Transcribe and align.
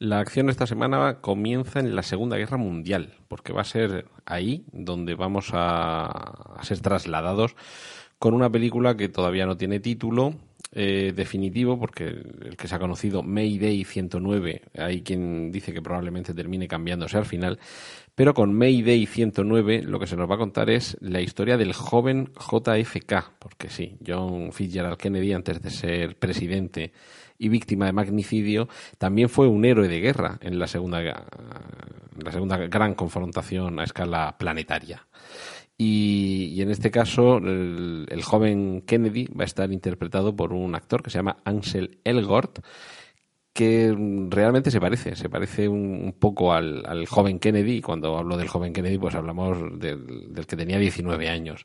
La 0.00 0.20
acción 0.20 0.48
esta 0.48 0.64
semana 0.64 1.20
comienza 1.20 1.80
en 1.80 1.96
la 1.96 2.04
Segunda 2.04 2.36
Guerra 2.36 2.56
Mundial, 2.56 3.14
porque 3.26 3.52
va 3.52 3.62
a 3.62 3.64
ser 3.64 4.06
ahí 4.26 4.64
donde 4.70 5.16
vamos 5.16 5.50
a, 5.52 6.06
a 6.06 6.62
ser 6.62 6.78
trasladados 6.78 7.56
con 8.20 8.32
una 8.32 8.48
película 8.48 8.96
que 8.96 9.08
todavía 9.08 9.44
no 9.44 9.56
tiene 9.56 9.80
título 9.80 10.36
eh, 10.72 11.12
definitivo, 11.16 11.78
porque 11.78 12.04
el 12.04 12.56
que 12.56 12.68
se 12.68 12.74
ha 12.74 12.78
conocido 12.78 13.22
Mayday 13.22 13.84
109, 13.84 14.62
hay 14.76 15.02
quien 15.02 15.50
dice 15.50 15.72
que 15.72 15.80
probablemente 15.80 16.34
termine 16.34 16.68
cambiándose 16.68 17.16
al 17.16 17.24
final, 17.24 17.58
pero 18.14 18.34
con 18.34 18.52
Mayday 18.52 19.06
109 19.06 19.82
lo 19.82 19.98
que 19.98 20.06
se 20.06 20.16
nos 20.16 20.30
va 20.30 20.34
a 20.34 20.38
contar 20.38 20.68
es 20.68 20.98
la 21.00 21.22
historia 21.22 21.56
del 21.56 21.72
joven 21.72 22.30
JFK, 22.34 23.38
porque 23.38 23.70
sí, 23.70 23.96
John 24.06 24.52
Fitzgerald 24.52 24.98
Kennedy, 24.98 25.32
antes 25.32 25.62
de 25.62 25.70
ser 25.70 26.16
presidente 26.16 26.92
y 27.38 27.48
víctima 27.48 27.86
de 27.86 27.92
magnicidio, 27.92 28.68
también 28.98 29.28
fue 29.28 29.48
un 29.48 29.64
héroe 29.64 29.88
de 29.88 30.00
guerra 30.00 30.38
en 30.40 30.58
la 30.58 30.66
segunda, 30.66 31.00
en 31.00 32.24
la 32.24 32.32
segunda 32.32 32.56
gran 32.56 32.94
confrontación 32.94 33.78
a 33.78 33.84
escala 33.84 34.36
planetaria. 34.38 35.06
Y, 35.80 36.60
en 36.60 36.72
este 36.72 36.90
caso, 36.90 37.38
el, 37.38 38.06
el, 38.10 38.22
joven 38.22 38.82
Kennedy 38.84 39.26
va 39.26 39.44
a 39.44 39.46
estar 39.46 39.70
interpretado 39.70 40.34
por 40.34 40.52
un 40.52 40.74
actor 40.74 41.04
que 41.04 41.10
se 41.10 41.18
llama 41.18 41.38
Ansel 41.44 42.00
Elgort, 42.02 42.58
que 43.58 43.92
realmente 44.28 44.70
se 44.70 44.80
parece, 44.80 45.16
se 45.16 45.28
parece 45.28 45.66
un, 45.66 46.00
un 46.04 46.12
poco 46.12 46.52
al, 46.52 46.86
al, 46.86 47.06
joven 47.06 47.40
Kennedy. 47.40 47.80
Cuando 47.80 48.16
hablo 48.16 48.36
del 48.36 48.46
joven 48.46 48.72
Kennedy, 48.72 48.98
pues 48.98 49.16
hablamos 49.16 49.80
del, 49.80 50.32
del 50.32 50.46
que 50.46 50.56
tenía 50.56 50.78
19 50.78 51.28
años. 51.28 51.64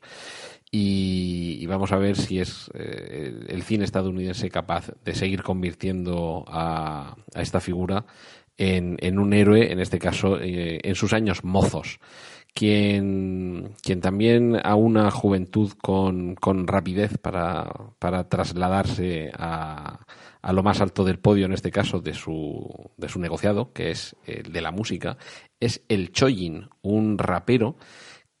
Y, 0.72 1.56
y, 1.60 1.66
vamos 1.66 1.92
a 1.92 1.98
ver 1.98 2.16
si 2.16 2.40
es 2.40 2.68
eh, 2.74 3.44
el 3.46 3.62
cine 3.62 3.84
estadounidense 3.84 4.50
capaz 4.50 4.90
de 5.04 5.14
seguir 5.14 5.44
convirtiendo 5.44 6.44
a, 6.48 7.14
a 7.32 7.42
esta 7.42 7.60
figura 7.60 8.06
en, 8.56 8.96
en, 8.98 9.20
un 9.20 9.32
héroe, 9.32 9.70
en 9.70 9.78
este 9.78 10.00
caso, 10.00 10.40
eh, 10.40 10.80
en 10.82 10.96
sus 10.96 11.12
años 11.12 11.44
mozos 11.44 12.00
quien, 12.54 13.74
quien 13.82 14.00
también 14.00 14.60
una 14.76 15.10
juventud 15.10 15.72
con, 15.72 16.36
con 16.36 16.66
rapidez 16.66 17.18
para, 17.18 17.70
para 17.98 18.28
trasladarse 18.28 19.32
a, 19.36 20.06
a, 20.40 20.52
lo 20.52 20.62
más 20.62 20.80
alto 20.80 21.04
del 21.04 21.18
podio, 21.18 21.46
en 21.46 21.52
este 21.52 21.72
caso, 21.72 22.00
de 22.00 22.14
su, 22.14 22.92
de 22.96 23.08
su 23.08 23.18
negociado, 23.18 23.72
que 23.72 23.90
es 23.90 24.16
el 24.24 24.52
de 24.52 24.60
la 24.60 24.70
música, 24.70 25.18
es 25.58 25.82
el 25.88 26.12
Chojin, 26.12 26.68
un 26.80 27.18
rapero 27.18 27.76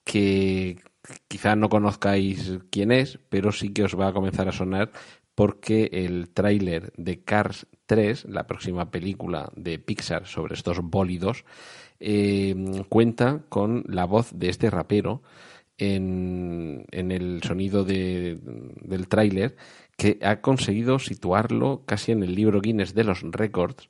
que 0.04 0.80
quizá 1.28 1.56
no 1.56 1.68
conozcáis 1.68 2.58
quién 2.70 2.92
es, 2.92 3.18
pero 3.28 3.50
sí 3.50 3.72
que 3.72 3.84
os 3.84 3.98
va 3.98 4.08
a 4.08 4.12
comenzar 4.12 4.48
a 4.48 4.52
sonar 4.52 4.92
porque 5.34 5.90
el 5.92 6.30
tráiler 6.30 6.92
de 6.96 7.24
Cars 7.24 7.66
3, 7.86 8.26
la 8.26 8.46
próxima 8.46 8.92
película 8.92 9.50
de 9.56 9.80
Pixar 9.80 10.26
sobre 10.26 10.54
estos 10.54 10.78
bólidos, 10.80 11.44
eh, 12.00 12.54
cuenta 12.88 13.42
con 13.48 13.84
la 13.88 14.04
voz 14.04 14.30
de 14.34 14.48
este 14.48 14.70
rapero 14.70 15.22
en, 15.78 16.84
en 16.90 17.10
el 17.12 17.42
sonido 17.42 17.84
de, 17.84 18.38
del 18.82 19.08
tráiler 19.08 19.56
que 19.96 20.18
ha 20.22 20.40
conseguido 20.40 20.98
situarlo 20.98 21.82
casi 21.86 22.12
en 22.12 22.22
el 22.22 22.34
libro 22.34 22.60
Guinness 22.60 22.94
de 22.94 23.04
los 23.04 23.22
récords 23.22 23.88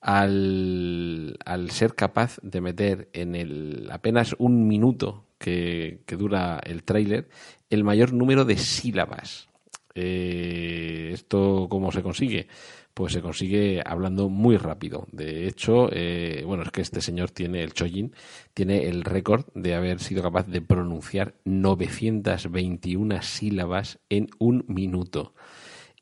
al, 0.00 1.38
al 1.44 1.70
ser 1.70 1.94
capaz 1.94 2.38
de 2.42 2.60
meter 2.60 3.08
en 3.12 3.34
el 3.34 3.88
apenas 3.90 4.34
un 4.38 4.68
minuto 4.68 5.24
que, 5.38 6.02
que 6.06 6.16
dura 6.16 6.60
el 6.64 6.84
tráiler 6.84 7.28
el 7.70 7.84
mayor 7.84 8.12
número 8.12 8.44
de 8.44 8.56
sílabas. 8.56 9.48
Eh, 9.94 11.10
¿Esto 11.12 11.66
cómo 11.70 11.90
se 11.90 12.02
consigue? 12.02 12.48
Pues 12.96 13.12
se 13.12 13.20
consigue 13.20 13.82
hablando 13.84 14.30
muy 14.30 14.56
rápido. 14.56 15.06
De 15.12 15.46
hecho, 15.46 15.90
eh, 15.92 16.42
bueno, 16.46 16.62
es 16.62 16.70
que 16.70 16.80
este 16.80 17.02
señor 17.02 17.30
tiene, 17.30 17.62
el 17.62 17.74
Chojin, 17.74 18.14
tiene 18.54 18.86
el 18.88 19.04
récord 19.04 19.44
de 19.52 19.74
haber 19.74 20.00
sido 20.00 20.22
capaz 20.22 20.46
de 20.46 20.62
pronunciar 20.62 21.34
921 21.44 23.20
sílabas 23.20 23.98
en 24.08 24.30
un 24.38 24.64
minuto. 24.66 25.34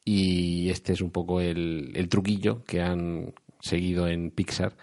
Y 0.05 0.71
este 0.71 0.93
es 0.93 1.01
un 1.01 1.11
poco 1.11 1.41
el, 1.41 1.91
el 1.97 2.09
truquillo 2.09 2.63
que 2.63 2.81
han 2.81 3.35
seguido 3.59 4.07
en 4.07 4.31
Pixar 4.31 4.77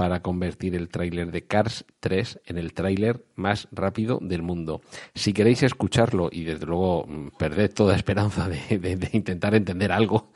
para 0.00 0.22
convertir 0.22 0.74
el 0.76 0.88
tráiler 0.88 1.30
de 1.30 1.42
Cars 1.42 1.84
3 2.00 2.40
en 2.46 2.56
el 2.56 2.72
tráiler 2.72 3.22
más 3.36 3.68
rápido 3.70 4.18
del 4.22 4.40
mundo. 4.40 4.80
Si 5.14 5.34
queréis 5.34 5.62
escucharlo 5.62 6.30
y 6.32 6.44
desde 6.44 6.64
luego 6.64 7.04
mm, 7.06 7.36
perded 7.36 7.70
toda 7.74 7.96
esperanza 7.96 8.48
de, 8.48 8.78
de, 8.78 9.10
intentar 9.12 9.54
entender 9.54 9.92
algo, 9.92 10.32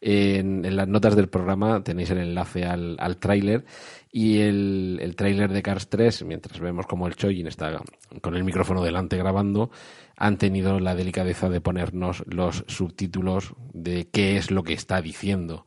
en, 0.00 0.62
las 0.76 0.86
notas 0.86 1.16
del 1.16 1.28
programa 1.28 1.82
tenéis 1.82 2.10
el 2.10 2.18
enlace 2.18 2.64
al, 2.64 3.16
tráiler 3.18 3.64
y 4.12 4.38
el, 4.38 5.00
el 5.02 5.16
tráiler 5.16 5.50
de 5.50 5.62
Cars 5.62 5.88
3, 5.88 6.22
mientras 6.22 6.60
vemos 6.60 6.86
como 6.86 7.08
el 7.08 7.16
Chojin 7.16 7.48
está 7.48 7.82
con 8.20 8.36
el 8.36 8.44
micrófono 8.44 8.84
delante 8.84 9.16
grabando, 9.16 9.72
han 10.16 10.38
tenido 10.38 10.78
la 10.78 10.94
delicadeza 10.94 11.48
de 11.48 11.60
ponernos 11.60 12.22
los 12.28 12.64
subtítulos 12.68 13.54
de 13.72 14.08
qué 14.10 14.36
es 14.36 14.52
lo 14.52 14.62
que 14.62 14.74
está 14.74 15.02
diciendo 15.02 15.66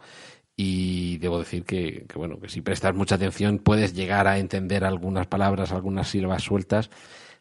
y 0.63 1.17
debo 1.17 1.39
decir 1.39 1.65
que, 1.65 2.05
bueno 2.13 2.39
que 2.39 2.47
si 2.47 2.61
prestas 2.61 2.93
mucha 2.93 3.15
atención 3.15 3.57
puedes 3.57 3.95
llegar 3.95 4.27
a 4.27 4.37
entender 4.37 4.85
algunas 4.85 5.25
palabras, 5.25 5.71
algunas 5.71 6.09
sílabas 6.09 6.43
sueltas, 6.43 6.91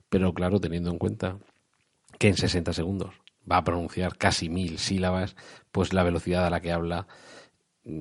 pero 0.09 0.33
claro, 0.33 0.59
teniendo 0.59 0.91
en 0.91 0.97
cuenta 0.97 1.37
que 2.19 2.29
en 2.29 2.37
60 2.39 2.73
segundos 2.73 3.15
va 3.51 3.59
a 3.59 3.65
pronunciar 3.65 4.17
casi 4.17 4.49
mil 4.49 4.79
sílabas, 4.79 5.37
pues 5.71 5.93
la 5.93 6.03
velocidad 6.03 6.47
a 6.47 6.51
la 6.51 6.61
que 6.61 6.73
habla 6.73 7.09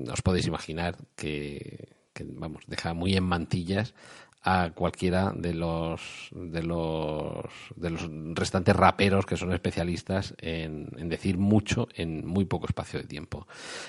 os 0.10 0.22
podéis 0.22 0.48
imaginar 0.48 0.96
que, 1.18 1.90
que 2.14 2.24
vamos, 2.26 2.64
deja 2.68 2.94
muy 2.94 3.18
en 3.18 3.26
mantillas 3.26 3.96
a 4.42 4.72
cualquiera 4.74 5.34
de 5.36 5.54
los 5.54 6.30
de 6.32 6.64
los 6.64 7.46
de 7.76 7.90
los 7.90 8.10
restantes 8.36 8.76
raperos 8.76 9.26
que 9.26 9.36
son 9.36 9.52
especialistas 9.52 10.34
en, 10.38 10.90
en 10.98 11.10
decir 11.10 11.38
mucho 11.38 11.88
en 11.94 12.26
muy 12.26 12.46
poco 12.46 12.68
espacio 12.68 13.00
de 13.00 13.08
tiempo. 13.08 13.48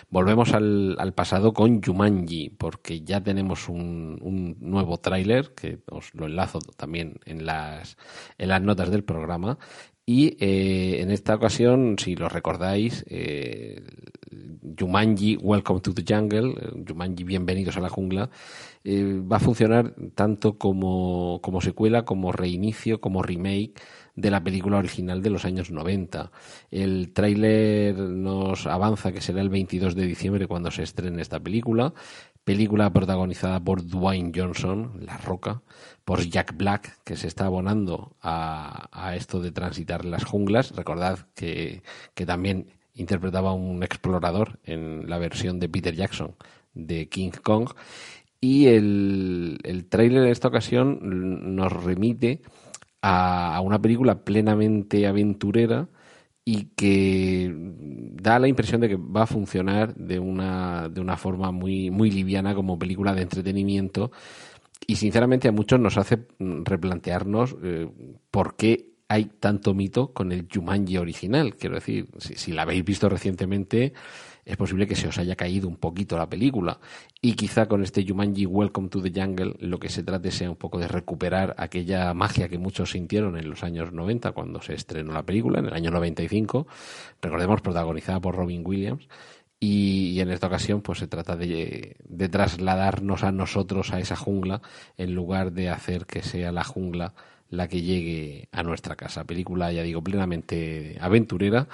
Volvemos 0.08 0.52
al, 0.52 0.96
al 0.98 1.14
pasado 1.14 1.52
con 1.52 1.82
Jumanji, 1.82 2.50
porque 2.50 3.02
ya 3.02 3.22
tenemos 3.22 3.68
un, 3.68 4.18
un 4.22 4.56
nuevo 4.60 4.98
tráiler 4.98 5.54
que 5.54 5.78
os 5.88 6.12
lo 6.14 6.26
enlazo 6.26 6.58
también 6.76 7.20
en 7.26 7.46
las 7.46 7.96
en 8.38 8.48
las 8.48 8.60
notas 8.60 8.90
del 8.90 9.04
programa 9.04 9.58
y 10.12 10.36
eh, 10.40 11.02
en 11.02 11.12
esta 11.12 11.36
ocasión, 11.36 11.94
si 11.96 12.16
lo 12.16 12.28
recordáis, 12.28 13.04
eh, 13.08 13.80
Jumanji 14.76 15.36
Welcome 15.40 15.80
to 15.80 15.94
the 15.94 16.04
Jungle, 16.06 16.54
Jumanji 16.86 17.24
Bienvenidos 17.24 17.76
a 17.76 17.80
la 17.80 17.88
Jungla, 17.88 18.30
eh, 18.84 19.20
va 19.20 19.36
a 19.36 19.40
funcionar 19.40 19.94
tanto 20.14 20.58
como, 20.58 21.40
como 21.42 21.60
secuela, 21.60 22.04
como 22.04 22.32
reinicio, 22.32 23.00
como 23.00 23.22
remake 23.22 23.74
de 24.16 24.30
la 24.30 24.42
película 24.42 24.78
original 24.78 25.22
de 25.22 25.30
los 25.30 25.44
años 25.44 25.70
90. 25.70 26.30
El 26.70 27.12
tráiler 27.12 27.98
nos 27.98 28.66
avanza 28.66 29.12
que 29.12 29.20
será 29.20 29.40
el 29.40 29.48
22 29.48 29.94
de 29.94 30.06
diciembre 30.06 30.46
cuando 30.46 30.70
se 30.70 30.82
estrene 30.82 31.22
esta 31.22 31.40
película. 31.40 31.94
Película 32.44 32.92
protagonizada 32.92 33.60
por 33.60 33.86
Dwayne 33.86 34.32
Johnson, 34.34 35.04
La 35.04 35.18
Roca, 35.18 35.62
por 36.04 36.20
Jack 36.22 36.56
Black, 36.56 37.02
que 37.04 37.16
se 37.16 37.26
está 37.28 37.46
abonando 37.46 38.16
a, 38.22 38.88
a 38.92 39.14
esto 39.14 39.40
de 39.40 39.52
transitar 39.52 40.04
las 40.04 40.24
junglas. 40.24 40.74
Recordad 40.74 41.28
que, 41.34 41.82
que 42.14 42.26
también 42.26 42.66
interpretaba 42.94 43.52
un 43.52 43.82
explorador 43.82 44.58
en 44.64 45.08
la 45.08 45.18
versión 45.18 45.58
de 45.58 45.68
Peter 45.68 45.94
Jackson 45.94 46.34
de 46.74 47.08
King 47.08 47.30
Kong. 47.42 47.70
Y 48.40 48.66
el, 48.66 49.58
el 49.64 49.86
tráiler 49.86 50.24
en 50.24 50.30
esta 50.30 50.48
ocasión 50.48 50.98
nos 51.56 51.72
remite 51.72 52.40
a, 53.02 53.56
a, 53.56 53.60
una 53.60 53.80
película 53.80 54.24
plenamente 54.24 55.06
aventurera 55.06 55.88
y 56.44 56.70
que 56.74 57.52
da 57.52 58.38
la 58.38 58.48
impresión 58.48 58.80
de 58.80 58.88
que 58.88 58.96
va 58.96 59.24
a 59.24 59.26
funcionar 59.26 59.94
de 59.94 60.18
una, 60.18 60.88
de 60.88 61.00
una 61.00 61.16
forma 61.16 61.52
muy, 61.52 61.90
muy 61.90 62.10
liviana 62.10 62.54
como 62.54 62.78
película 62.78 63.14
de 63.14 63.22
entretenimiento 63.22 64.10
y 64.86 64.96
sinceramente 64.96 65.48
a 65.48 65.52
muchos 65.52 65.78
nos 65.78 65.96
hace 65.98 66.26
replantearnos 66.38 67.54
eh, 67.62 67.88
por 68.30 68.56
qué 68.56 68.89
hay 69.10 69.24
tanto 69.24 69.74
mito 69.74 70.12
con 70.12 70.30
el 70.30 70.46
Jumanji 70.48 70.96
original. 70.96 71.56
Quiero 71.56 71.74
decir, 71.74 72.06
si, 72.18 72.52
la 72.52 72.62
habéis 72.62 72.84
visto 72.84 73.08
recientemente, 73.08 73.92
es 74.44 74.56
posible 74.56 74.86
que 74.86 74.94
se 74.94 75.08
os 75.08 75.18
haya 75.18 75.34
caído 75.34 75.66
un 75.66 75.78
poquito 75.78 76.16
la 76.16 76.30
película. 76.30 76.78
Y 77.20 77.32
quizá 77.32 77.66
con 77.66 77.82
este 77.82 78.06
Jumanji 78.06 78.46
Welcome 78.46 78.88
to 78.88 79.02
the 79.02 79.10
Jungle 79.12 79.56
lo 79.58 79.80
que 79.80 79.88
se 79.88 80.04
trate 80.04 80.30
sea 80.30 80.48
un 80.48 80.54
poco 80.54 80.78
de 80.78 80.86
recuperar 80.86 81.56
aquella 81.58 82.14
magia 82.14 82.48
que 82.48 82.56
muchos 82.56 82.92
sintieron 82.92 83.36
en 83.36 83.50
los 83.50 83.64
años 83.64 83.92
90 83.92 84.30
cuando 84.30 84.62
se 84.62 84.74
estrenó 84.74 85.12
la 85.12 85.24
película, 85.24 85.58
en 85.58 85.66
el 85.66 85.74
año 85.74 85.90
95, 85.90 86.68
recordemos 87.20 87.62
protagonizada 87.62 88.20
por 88.20 88.36
Robin 88.36 88.62
Williams. 88.64 89.08
Y, 89.58 90.20
en 90.20 90.30
esta 90.30 90.46
ocasión 90.46 90.82
pues 90.82 91.00
se 91.00 91.08
trata 91.08 91.34
de, 91.36 91.96
de, 92.08 92.28
trasladarnos 92.28 93.24
a 93.24 93.32
nosotros 93.32 93.92
a 93.92 93.98
esa 93.98 94.14
jungla 94.14 94.62
en 94.96 95.14
lugar 95.16 95.52
de 95.52 95.68
hacer 95.68 96.06
que 96.06 96.22
sea 96.22 96.52
la 96.52 96.64
jungla 96.64 97.12
la 97.50 97.68
que 97.68 97.82
llegue 97.82 98.48
a 98.52 98.62
nuestra 98.62 98.96
casa. 98.96 99.24
Película, 99.24 99.72
ya 99.72 99.82
digo, 99.82 100.02
plenamente 100.02 100.96
aventurera 101.00 101.68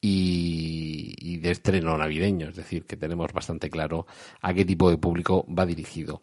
y, 0.00 1.38
de 1.38 1.50
estreno 1.50 1.96
navideño, 1.96 2.48
es 2.48 2.56
decir, 2.56 2.84
que 2.84 2.96
tenemos 2.96 3.32
bastante 3.32 3.70
claro 3.70 4.06
a 4.40 4.52
qué 4.54 4.64
tipo 4.64 4.90
de 4.90 4.98
público 4.98 5.46
va 5.46 5.66
dirigido. 5.66 6.22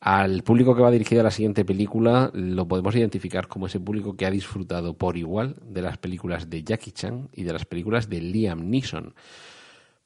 Al 0.00 0.42
público 0.42 0.74
que 0.74 0.80
va 0.80 0.90
dirigido 0.90 1.20
a 1.20 1.24
la 1.24 1.30
siguiente 1.30 1.64
película 1.64 2.30
lo 2.32 2.66
podemos 2.66 2.96
identificar 2.96 3.48
como 3.48 3.66
ese 3.66 3.78
público 3.78 4.16
que 4.16 4.24
ha 4.24 4.30
disfrutado 4.30 4.94
por 4.96 5.18
igual 5.18 5.56
de 5.62 5.82
las 5.82 5.98
películas 5.98 6.48
de 6.48 6.62
Jackie 6.62 6.92
Chan 6.92 7.28
y 7.34 7.42
de 7.42 7.52
las 7.52 7.66
películas 7.66 8.08
de 8.08 8.22
Liam 8.22 8.70
Neeson. 8.70 9.14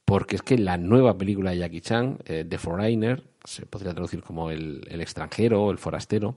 Porque 0.04 0.36
es 0.36 0.42
que 0.42 0.58
la 0.58 0.76
nueva 0.76 1.16
película 1.16 1.52
de 1.52 1.58
Jackie 1.58 1.80
Chan, 1.80 2.18
eh, 2.26 2.44
The 2.46 2.58
Foreigner, 2.58 3.22
se 3.44 3.66
podría 3.66 3.92
traducir 3.92 4.22
como 4.22 4.50
el, 4.50 4.82
extranjero 5.00 5.62
o 5.62 5.70
el 5.70 5.78
forastero, 5.78 6.36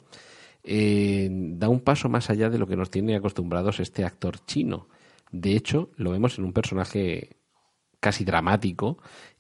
eh, 0.70 1.30
da 1.32 1.70
un 1.70 1.80
paso 1.80 2.10
más 2.10 2.30
allá 2.30 2.50
de 2.50 2.60
lo 2.60 2.68
que 2.68 2.76
nos 2.76 2.92
tiene 2.92 3.16
acostumbrados 3.16 3.80
este 3.80 4.04
actor 4.04 4.46
chino. 4.46 4.90
De 5.32 5.56
hecho, 5.56 5.92
lo 5.96 6.12
vemos 6.12 6.38
en 6.38 6.44
un 6.44 6.52
personaje 6.52 7.38
casi 8.02 8.26
dramático 8.26 8.98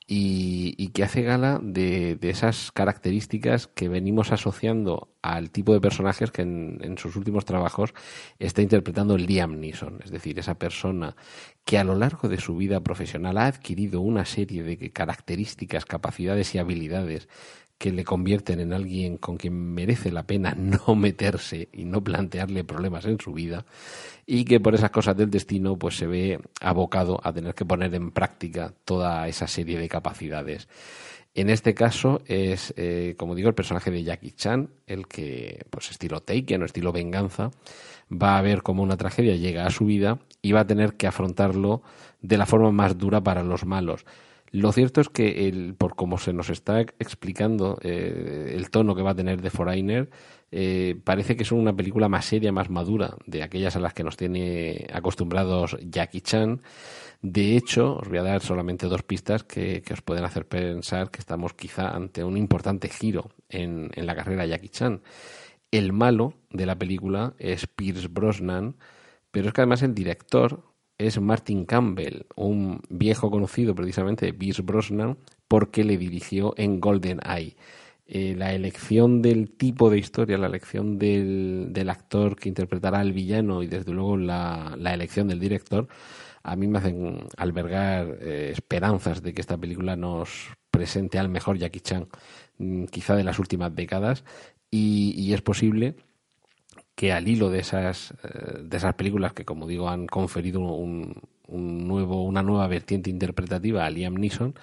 y, 0.09 0.88
que 0.94 1.03
hace 1.03 1.21
gala 1.21 1.59
de, 1.62 2.18
esas 2.21 2.71
características 2.71 3.68
que 3.68 3.89
venimos 3.89 4.31
asociando 4.31 5.09
al 5.21 5.51
tipo 5.51 5.74
de 5.74 5.81
personajes 5.81 6.31
que 6.31 6.44
en, 6.44 6.97
sus 6.97 7.18
últimos 7.18 7.44
trabajos 7.44 7.94
está 8.39 8.62
interpretando 8.62 9.18
Liam 9.18 9.59
Neeson, 9.59 10.00
es 10.06 10.12
decir, 10.12 10.39
esa 10.39 10.57
persona 10.57 11.18
que 11.65 11.77
a 11.77 11.83
lo 11.83 11.95
largo 11.95 12.30
de 12.30 12.39
su 12.39 12.56
vida 12.56 12.80
profesional 12.80 13.38
ha 13.38 13.47
adquirido 13.47 14.00
una 14.00 14.23
serie 14.23 14.63
de 14.63 14.91
características, 14.91 15.83
capacidades 15.83 16.56
y 16.56 16.59
habilidades 16.59 17.27
que 17.77 17.91
le 17.91 18.03
convierten 18.03 18.59
en 18.59 18.74
alguien 18.74 19.18
con 19.18 19.38
quien 19.38 19.53
merece 19.74 20.12
la 20.12 20.24
pena 20.24 20.56
no 20.57 20.95
meterse 20.95 21.69
y 21.71 21.85
no 21.85 22.03
plantearle 22.03 22.63
problemas 22.63 23.06
en 23.06 23.19
su 23.19 23.33
vida 23.33 23.65
y 24.25 24.45
que 24.45 24.59
por 24.59 24.75
esas 24.75 24.91
cosas 24.91 25.15
del 25.15 25.29
destino 25.29 25.77
pues 25.77 25.97
se 25.97 26.07
ve 26.07 26.39
abocado 26.62 27.19
a 27.24 27.31
tener 27.31 27.53
que 27.53 27.65
poner 27.65 27.94
en 27.95 28.12
práctica 28.12 28.74
toda 28.83 29.27
esa 29.27 29.47
serie 29.47 29.79
de 29.79 29.89
capacidades. 29.89 30.68
En 31.33 31.51
este 31.51 31.75
caso 31.75 32.21
es, 32.25 32.74
eh, 32.77 33.13
como 33.15 33.35
digo, 33.35 33.47
el 33.47 33.53
personaje 33.53 33.91
de 33.91 34.03
Jackie 34.03 34.31
Chan, 34.31 34.71
el 34.88 35.07
que, 35.07 35.65
pues 35.69 35.91
estilo 35.91 36.21
Taken 36.21 36.63
o 36.63 36.65
estilo 36.65 36.91
venganza, 36.91 37.51
va 38.12 38.39
a 38.39 38.41
ver 38.41 38.63
cómo 38.63 38.81
una 38.81 38.97
tragedia 38.97 39.35
llega 39.35 39.68
a 39.68 39.69
su 39.69 39.85
vida 39.85 40.18
y 40.41 40.53
va 40.53 40.62
a 40.62 40.68
tener 40.68 40.95
que 40.95 41.06
afrontarlo 41.06 41.83
de 42.21 42.38
la 42.38 42.47
forma 42.47 42.71
más 42.71 42.97
dura 42.97 43.21
para 43.21 43.44
los 43.44 43.65
malos 43.65 44.03
lo 44.51 44.71
cierto 44.71 45.01
es 45.01 45.09
que, 45.09 45.47
el, 45.47 45.75
por 45.75 45.95
como 45.95 46.17
se 46.17 46.33
nos 46.33 46.49
está 46.49 46.79
explicando 46.79 47.77
eh, 47.81 48.53
el 48.55 48.69
tono 48.69 48.95
que 48.95 49.01
va 49.01 49.11
a 49.11 49.15
tener 49.15 49.41
The 49.41 49.49
Foreigner, 49.49 50.09
eh, 50.51 50.95
parece 51.03 51.35
que 51.35 51.44
es 51.44 51.51
una 51.51 51.75
película 51.75 52.07
más 52.07 52.25
seria, 52.25 52.51
más 52.51 52.69
madura 52.69 53.17
de 53.25 53.44
aquellas 53.44 53.75
a 53.75 53.79
las 53.79 53.94
que 53.94 54.03
nos 54.03 54.15
tiene 54.15 54.88
acostumbrados 54.94 55.77
Jackie 55.81 56.21
Chan. 56.21 56.61
De 57.21 57.57
hecho, 57.57 57.97
os 57.97 58.07
voy 58.07 58.19
a 58.19 58.23
dar 58.23 58.41
solamente 58.41 58.88
dos 58.88 59.03
pistas 59.03 59.44
que, 59.44 59.83
os 59.91 60.01
pueden 60.01 60.23
hacer 60.23 60.47
pensar 60.47 61.11
que 61.11 61.19
estamos 61.19 61.53
quizá 61.53 61.89
ante 61.89 62.23
un 62.23 62.38
importante 62.38 62.88
giro 62.89 63.29
en, 63.49 63.89
en 63.95 64.05
la 64.05 64.15
carrera 64.15 64.44
de 64.44 64.49
Jackie 64.49 64.69
Chan. 64.69 65.01
El 65.71 65.91
malo 65.91 66.35
de 66.49 66.65
la 66.65 66.77
película 66.77 67.33
es 67.38 67.67
Pierce 67.67 68.07
Brosnan, 68.07 68.77
pero 69.31 69.47
es 69.47 69.53
que 69.53 69.61
además 69.61 69.81
el 69.81 69.94
director 69.94 70.63
es 70.97 71.19
Martin 71.19 71.65
Campbell, 71.65 72.25
un 72.35 72.81
viejo 72.89 73.29
conocido 73.29 73.75
precisamente 73.75 74.25
de 74.25 74.33
Pierce 74.33 74.61
Brosnan, 74.61 75.17
porque 75.47 75.83
le 75.83 75.97
dirigió 75.97 76.53
en 76.57 76.79
Golden 76.79 77.19
Eye. 77.25 77.55
Eh, 78.07 78.35
la 78.38 78.53
elección 78.53 79.21
del 79.21 79.51
tipo 79.51 79.89
de 79.89 79.99
historia, 79.99 80.38
la 80.38 80.47
elección 80.47 80.97
del, 80.97 81.67
del 81.71 81.89
actor 81.89 82.38
que 82.38 82.49
interpretará 82.49 82.99
al 82.99 83.11
villano 83.11 83.63
y 83.63 83.67
desde 83.67 83.91
luego 83.91 84.15
la, 84.15 84.75
la 84.77 84.94
elección 84.94 85.27
del 85.27 85.39
director, 85.39 85.88
a 86.41 86.55
mí 86.55 86.67
me 86.67 86.79
hacen 86.79 87.19
albergar 87.35 88.17
eh, 88.21 88.51
esperanzas 88.53 89.21
de 89.21 89.33
que 89.33 89.41
esta 89.41 89.57
película 89.57 89.97
nos 89.97 90.47
presente 90.71 91.19
al 91.19 91.27
mejor 91.27 91.57
Jackie 91.57 91.81
Chan, 91.81 92.07
mm, 92.59 92.85
quizá 92.85 93.15
de 93.15 93.25
las 93.25 93.39
últimas 93.39 93.75
décadas, 93.75 94.23
y, 94.71 95.13
y 95.17 95.33
es 95.33 95.41
posible 95.41 95.95
que 96.97 97.13
al 97.13 97.27
hilo 97.27 97.51
de 97.51 97.59
esas, 97.59 98.15
eh, 98.23 98.57
de 98.63 98.75
esas 98.75 98.95
películas 98.95 99.31
que, 99.31 99.45
como 99.45 99.67
digo, 99.67 99.88
han 99.88 100.07
conferido 100.07 100.61
un, 100.61 101.21
nuevo, 101.47 102.23
una 102.25 102.41
nueva 102.41 102.67
vertiente 102.67 103.11
interpretativa 103.11 103.85
a 103.85 103.89
Liam 103.91 104.15
Neeson, 104.15 104.55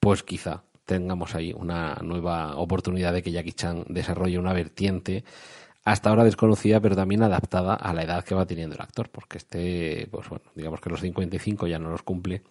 pues 0.00 0.22
quizá 0.22 0.62
tengamos 0.86 1.34
ahí 1.34 1.52
una 1.52 1.96
nueva 2.02 2.56
oportunidad 2.56 3.12
de 3.12 3.22
que 3.22 3.32
Jackie 3.32 3.52
Chan 3.52 3.84
desarrolle 3.90 4.38
una 4.38 4.54
vertiente 4.54 5.24
hasta 5.84 6.08
ahora 6.08 6.24
desconocida, 6.24 6.80
pero 6.80 6.96
también 6.96 7.22
adaptada 7.22 7.74
a 7.74 7.92
la 7.92 8.02
edad 8.02 8.24
que 8.24 8.34
va 8.34 8.46
teniendo 8.46 8.74
el 8.74 8.80
actor, 8.80 9.10
porque 9.10 9.36
este, 9.36 10.08
pues 10.10 10.26
bueno, 10.26 10.46
digamos 10.54 10.80
que 10.80 10.88
los 10.88 11.02
55 11.02 11.66
ya 11.66 11.78
no 11.78 11.90
los 11.90 12.02
cumple 12.02 12.44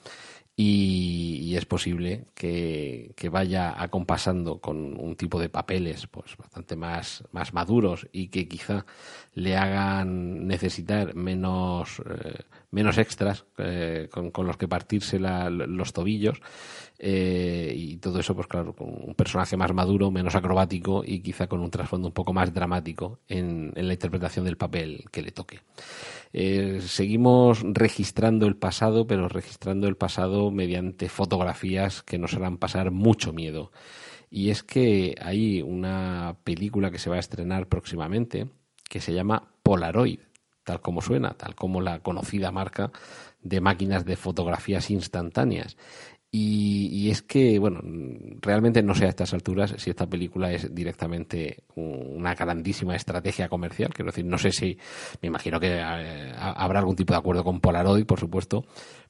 y, 0.60 1.56
es 1.56 1.66
posible 1.66 2.26
que, 2.34 3.14
vaya 3.32 3.82
acompasando 3.82 4.60
con 4.60 5.00
un 5.00 5.16
tipo 5.16 5.40
de 5.40 5.50
papeles 5.50 6.08
pues 6.08 6.36
bastante 6.36 6.76
más, 6.76 7.24
más 7.32 7.54
maduros 7.54 8.08
y 8.12 8.30
que 8.30 8.48
quizá 8.48 8.86
le 9.34 9.56
hagan 9.56 10.48
necesitar 10.48 11.14
menos, 11.14 12.02
eh, 12.10 12.44
menos 12.72 12.98
extras 12.98 13.46
eh, 13.60 14.10
con, 14.12 14.32
con, 14.32 14.48
los 14.48 14.58
que 14.58 14.68
partirse 14.68 15.20
los 15.20 15.94
tobillos 15.94 16.42
eh, 17.00 17.74
y 17.76 17.98
todo 17.98 18.20
eso, 18.20 18.36
pues 18.36 18.48
claro, 18.48 18.74
con 18.74 18.90
un 18.90 19.14
personaje 19.14 19.56
más 19.56 19.72
maduro, 19.74 20.10
menos 20.10 20.36
acrobático 20.36 21.04
y 21.06 21.20
quizá 21.20 21.48
con 21.48 21.60
un 21.60 21.70
trasfondo 21.70 22.08
un 22.08 22.14
poco 22.14 22.34
más 22.34 22.54
dramático 22.54 23.20
en, 23.28 23.72
la 23.76 23.94
interpretación 23.94 24.46
del 24.46 24.58
papel 24.58 25.06
que 25.12 25.22
le 25.22 25.32
toque. 25.32 25.60
Eh, 26.34 26.80
seguimos 26.82 27.64
registrando 27.64 28.48
el 28.48 28.56
pasado, 28.56 29.08
pero 29.08 29.28
registrando 29.28 29.88
el 29.88 29.98
pasado 29.98 30.52
mediante 30.52 31.10
fotografías 31.10 32.04
que 32.04 32.18
nos 32.18 32.34
harán 32.34 32.58
pasar 32.58 32.92
mucho 32.92 33.34
miedo. 33.34 33.72
Y 34.30 34.50
es 34.50 34.64
que 34.64 35.16
hay 35.22 35.62
una 35.62 36.38
película 36.44 36.92
que 36.92 37.00
se 37.00 37.10
va 37.10 37.16
a 37.16 37.20
estrenar 37.20 37.68
próximamente 37.68 38.48
que 38.90 39.00
se 39.02 39.14
llama 39.14 39.52
Polaroid, 39.64 40.20
tal 40.64 40.82
como 40.82 41.02
suena, 41.02 41.32
tal 41.32 41.56
como 41.56 41.82
la 41.82 42.00
conocida 42.00 42.52
marca 42.52 42.92
de 43.42 43.62
máquinas 43.62 44.06
de 44.06 44.16
fotografías 44.16 44.90
instantáneas. 44.90 45.78
Y, 46.30 47.10
es 47.10 47.22
que, 47.22 47.58
bueno, 47.58 47.80
realmente 48.42 48.84
no 48.84 48.94
sé 48.94 49.06
a 49.06 49.10
estas 49.10 49.34
alturas 49.34 49.74
si 49.78 49.90
esta 49.90 50.08
película 50.08 50.52
es 50.52 50.74
directamente 50.76 51.64
una 51.76 52.36
grandísima 52.36 52.96
estrategia 52.96 53.48
comercial. 53.48 53.94
Quiero 53.94 54.12
decir, 54.12 54.26
no 54.26 54.38
sé 54.38 54.52
si, 54.52 54.78
me 55.22 55.28
imagino 55.28 55.60
que 55.60 55.78
eh, 55.80 56.34
habrá 56.38 56.80
algún 56.80 56.98
tipo 56.98 57.14
de 57.14 57.20
acuerdo 57.20 57.44
con 57.46 57.62
Polaroid, 57.62 58.06
por 58.06 58.20
supuesto, 58.20 58.66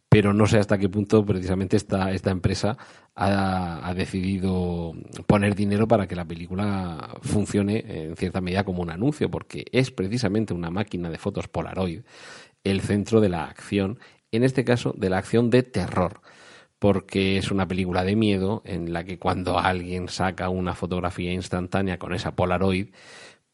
pero 0.10 0.32
no 0.32 0.46
sé 0.46 0.60
hasta 0.60 0.78
qué 0.78 0.90
punto 0.90 1.26
precisamente 1.26 1.76
esta, 1.76 2.12
esta 2.12 2.30
empresa 2.30 2.78
ha, 3.16 3.94
decidido 3.96 4.94
poner 5.26 5.56
dinero 5.56 5.88
para 5.88 6.08
que 6.08 6.16
la 6.16 6.26
película 6.26 7.18
funcione 7.22 7.84
en 7.88 8.16
cierta 8.16 8.42
medida 8.42 8.64
como 8.64 8.84
un 8.84 8.92
anuncio, 8.92 9.30
porque 9.30 9.66
es 9.72 9.90
precisamente 9.92 10.54
una 10.54 10.70
máquina 10.70 11.10
de 11.10 11.18
fotos 11.18 11.48
Polaroid 11.48 12.02
el 12.64 12.82
centro 12.82 13.22
de 13.22 13.30
la 13.30 13.46
acción, 13.46 14.00
en 14.32 14.44
este 14.44 14.64
caso 14.64 14.94
de 14.98 15.10
la 15.10 15.18
acción 15.18 15.50
de 15.50 15.64
terror 15.64 16.22
porque 16.80 17.38
es 17.38 17.52
una 17.52 17.68
película 17.68 18.04
de 18.04 18.16
miedo 18.16 18.62
en 18.66 18.94
la 18.94 19.04
que 19.04 19.18
cuando 19.18 19.60
alguien 19.60 20.10
saca 20.10 20.50
una 20.50 20.76
fotografía 20.76 21.34
instantánea 21.34 21.98
con 21.98 22.14
esa 22.14 22.36
Polaroid, 22.36 22.90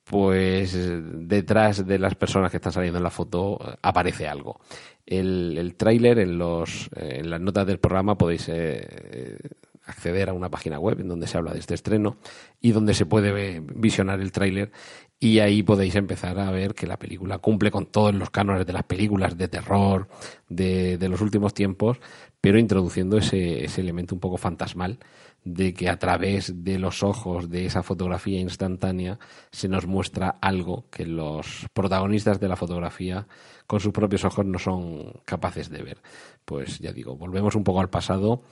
pues 0.03 0.77
detrás 0.77 1.85
de 1.87 1.99
las 1.99 2.15
personas 2.15 2.51
que 2.51 2.57
están 2.57 2.73
saliendo 2.73 2.97
en 2.97 3.03
la 3.03 3.09
foto 3.09 3.57
aparece 3.81 4.27
algo. 4.27 4.59
El, 5.05 5.75
tráiler 5.77 6.19
en, 6.19 6.37
los, 6.37 6.89
en 6.95 7.29
las 7.29 7.39
notas 7.39 7.65
del 7.65 7.79
programa 7.79 8.17
podéis 8.17 8.49
eh, 8.49 9.37
acceder 9.85 10.29
a 10.29 10.33
una 10.33 10.49
página 10.49 10.79
web 10.79 10.99
en 10.99 11.07
donde 11.07 11.27
se 11.27 11.37
habla 11.37 11.53
de 11.53 11.59
este 11.59 11.73
estreno 11.73 12.17
y 12.59 12.71
donde 12.71 12.93
se 12.93 13.05
puede 13.05 13.61
visionar 13.61 14.19
el 14.19 14.31
tráiler 14.31 14.71
y 15.19 15.39
ahí 15.39 15.63
podéis 15.63 15.95
empezar 15.95 16.39
a 16.39 16.51
ver 16.51 16.73
que 16.73 16.87
la 16.87 16.99
película 16.99 17.37
cumple 17.37 17.71
con 17.71 17.85
todos 17.85 18.13
los 18.13 18.29
cánones 18.29 18.65
de 18.65 18.73
las 18.73 18.83
películas 18.83 19.37
de 19.37 19.47
terror 19.47 20.07
de, 20.49 20.97
de 20.97 21.09
los 21.09 21.21
últimos 21.21 21.53
tiempos, 21.53 21.99
pero 22.43 22.59
introduciendo 22.59 23.17
ese, 23.17 23.63
ese 23.63 23.79
elemento 23.79 24.13
un 24.13 24.19
poco 24.19 24.35
fantasmal 24.35 24.99
de 25.45 25.73
que 25.73 25.87
a 25.87 25.97
través 25.97 26.65
de 26.65 26.77
los 26.77 27.01
ojos 27.01 27.49
de 27.49 27.65
esa 27.65 27.83
fotografía 27.83 28.41
instantánea 28.41 29.17
se 29.49 29.69
nos 29.69 29.87
muestra 29.87 30.39
algo 30.41 30.89
que 30.91 31.05
los 31.05 31.65
protagonistas 31.71 32.41
de 32.41 32.49
la 32.49 32.57
fotografía 32.57 33.27
con 33.65 33.79
sus 33.79 33.93
propios 33.93 34.25
ojos 34.25 34.45
no 34.45 34.59
son 34.59 35.13
capaces 35.23 35.69
de 35.69 35.83
ver. 35.83 36.01
Pues 36.43 36.79
ya 36.79 36.91
digo, 36.91 37.15
volvemos 37.15 37.55
un 37.55 37.63
poco 37.63 37.79
al 37.79 37.89
pasado, 37.89 38.43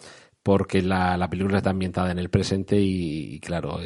porque 0.41 0.81
la, 0.81 1.17
la, 1.17 1.29
película 1.29 1.57
está 1.57 1.71
ambientada 1.71 2.11
en 2.11 2.19
el 2.19 2.29
presente 2.29 2.79
y, 2.79 3.41
claro, 3.41 3.77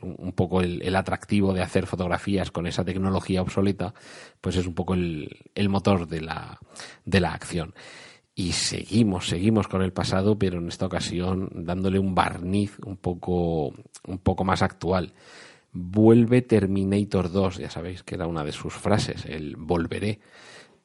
un 0.00 0.32
poco 0.34 0.60
el, 0.60 0.80
el, 0.82 0.94
atractivo 0.94 1.52
de 1.52 1.62
hacer 1.62 1.86
fotografías 1.86 2.52
con 2.52 2.68
esa 2.68 2.84
tecnología 2.84 3.42
obsoleta, 3.42 3.92
pues 4.40 4.54
es 4.54 4.68
un 4.68 4.74
poco 4.74 4.94
el, 4.94 5.36
el 5.56 5.68
motor 5.68 6.06
de 6.06 6.20
la, 6.20 6.60
de 7.04 7.20
la 7.20 7.32
acción. 7.32 7.74
Y 8.38 8.52
seguimos, 8.52 9.26
seguimos 9.26 9.66
con 9.66 9.82
el 9.82 9.92
pasado, 9.92 10.38
pero 10.38 10.58
en 10.58 10.68
esta 10.68 10.86
ocasión 10.86 11.50
dándole 11.52 11.98
un 11.98 12.14
barniz 12.14 12.78
un 12.86 12.96
poco, 12.96 13.74
un 14.06 14.18
poco 14.22 14.44
más 14.44 14.62
actual. 14.62 15.12
Vuelve 15.72 16.42
Terminator 16.42 17.32
2, 17.32 17.58
ya 17.58 17.68
sabéis 17.68 18.04
que 18.04 18.14
era 18.14 18.28
una 18.28 18.44
de 18.44 18.52
sus 18.52 18.74
frases, 18.74 19.24
el 19.26 19.56
volveré 19.56 20.20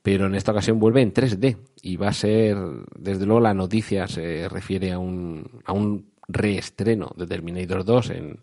pero 0.02 0.26
en 0.26 0.34
esta 0.36 0.52
ocasión 0.52 0.80
vuelve 0.80 1.02
en 1.02 1.14
3D 1.14 1.58
y 1.84 1.96
va 1.96 2.10
a 2.10 2.14
ser, 2.14 2.58
desde 2.98 3.26
luego 3.26 3.40
la 3.40 3.54
noticia 3.54 4.08
se 4.08 4.50
refiere 4.50 4.92
a 4.92 4.98
un, 4.98 5.62
a 5.64 5.74
un 5.74 6.08
reestreno 6.28 7.14
de 7.16 7.28
Terminator 7.28 7.86
2 7.86 8.10
en, 8.10 8.40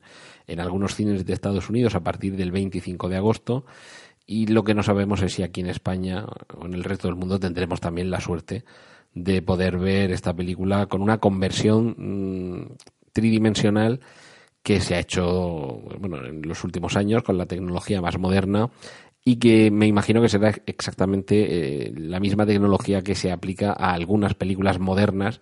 en 0.46 0.60
algunos 0.60 0.94
cines 0.94 1.26
de 1.26 1.32
Estados 1.32 1.68
Unidos 1.68 1.96
a 1.96 2.04
partir 2.04 2.36
del 2.36 2.52
25 2.52 3.08
de 3.08 3.16
agosto 3.16 3.66
y 4.24 4.46
lo 4.46 4.62
que 4.62 4.74
no 4.74 4.84
sabemos 4.84 5.20
es 5.22 5.34
si 5.34 5.42
aquí 5.42 5.60
en 5.60 5.66
España 5.66 6.24
o 6.56 6.64
en 6.64 6.74
el 6.74 6.84
resto 6.84 7.08
del 7.08 7.16
mundo 7.16 7.40
tendremos 7.40 7.80
también 7.80 8.10
la 8.10 8.20
suerte 8.20 8.64
de 9.14 9.42
poder 9.42 9.78
ver 9.78 10.12
esta 10.12 10.34
película 10.34 10.86
con 10.86 11.02
una 11.02 11.18
conversión 11.18 11.94
mmm, 11.98 12.76
tridimensional 13.12 14.00
que 14.62 14.80
se 14.80 14.94
ha 14.94 15.00
hecho 15.00 15.82
bueno, 15.98 16.24
en 16.24 16.42
los 16.42 16.64
últimos 16.64 16.96
años 16.96 17.22
con 17.22 17.38
la 17.38 17.46
tecnología 17.46 18.00
más 18.00 18.18
moderna 18.18 18.70
y 19.24 19.36
que 19.36 19.70
me 19.70 19.86
imagino 19.86 20.22
que 20.22 20.28
será 20.28 20.54
exactamente 20.66 21.86
eh, 21.86 21.92
la 21.94 22.20
misma 22.20 22.46
tecnología 22.46 23.02
que 23.02 23.14
se 23.14 23.32
aplica 23.32 23.72
a 23.72 23.92
algunas 23.92 24.34
películas 24.34 24.78
modernas 24.78 25.40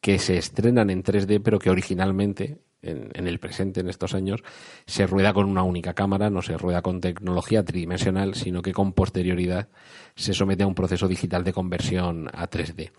que 0.00 0.18
se 0.18 0.38
estrenan 0.38 0.90
en 0.90 1.02
3D, 1.02 1.40
pero 1.42 1.58
que 1.58 1.70
originalmente, 1.70 2.58
en, 2.82 3.26
el 3.26 3.38
presente, 3.38 3.80
en 3.80 3.88
estos 3.88 4.14
años, 4.14 4.42
se 4.86 5.06
rueda 5.06 5.32
con 5.32 5.46
una 5.46 5.62
única 5.62 5.94
cámara, 5.94 6.30
no 6.30 6.42
se 6.42 6.56
rueda 6.56 6.82
con 6.82 7.00
tecnología 7.00 7.64
tridimensional, 7.64 8.34
sino 8.34 8.62
que 8.62 8.72
con 8.72 8.92
posterioridad 8.92 9.68
se 10.14 10.34
somete 10.34 10.62
a 10.62 10.66
un 10.66 10.74
proceso 10.74 11.08
digital 11.08 11.44
de 11.44 11.52
conversión 11.52 12.28
a 12.32 12.48
3D. 12.48 12.90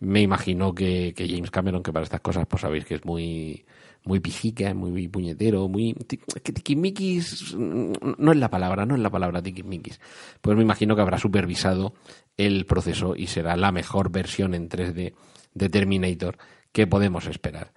Me 0.00 0.22
imagino 0.22 0.74
que, 0.74 1.14
que 1.14 1.28
James 1.28 1.50
Cameron, 1.50 1.82
que 1.82 1.92
para 1.92 2.04
estas 2.04 2.20
cosas, 2.20 2.46
pues 2.46 2.62
sabéis 2.62 2.84
que 2.84 2.94
es 2.96 3.04
muy 3.04 3.64
muy 4.06 4.20
pijica, 4.20 4.72
muy 4.72 5.08
puñetero, 5.08 5.68
muy... 5.68 5.92
Tiquismiquis 5.94 7.54
no 7.56 8.32
es 8.32 8.38
la 8.38 8.48
palabra, 8.48 8.86
no 8.86 8.94
es 8.94 9.00
la 9.00 9.10
palabra 9.10 9.42
tiquismiquis. 9.42 10.00
Pues 10.40 10.56
me 10.56 10.62
imagino 10.62 10.94
que 10.94 11.02
habrá 11.02 11.18
supervisado 11.18 11.92
el 12.36 12.66
proceso 12.66 13.16
y 13.16 13.26
será 13.26 13.56
la 13.56 13.72
mejor 13.72 14.10
versión 14.10 14.54
en 14.54 14.68
3D 14.68 15.12
de 15.54 15.68
Terminator 15.68 16.38
que 16.70 16.86
podemos 16.86 17.26
esperar. 17.26 17.72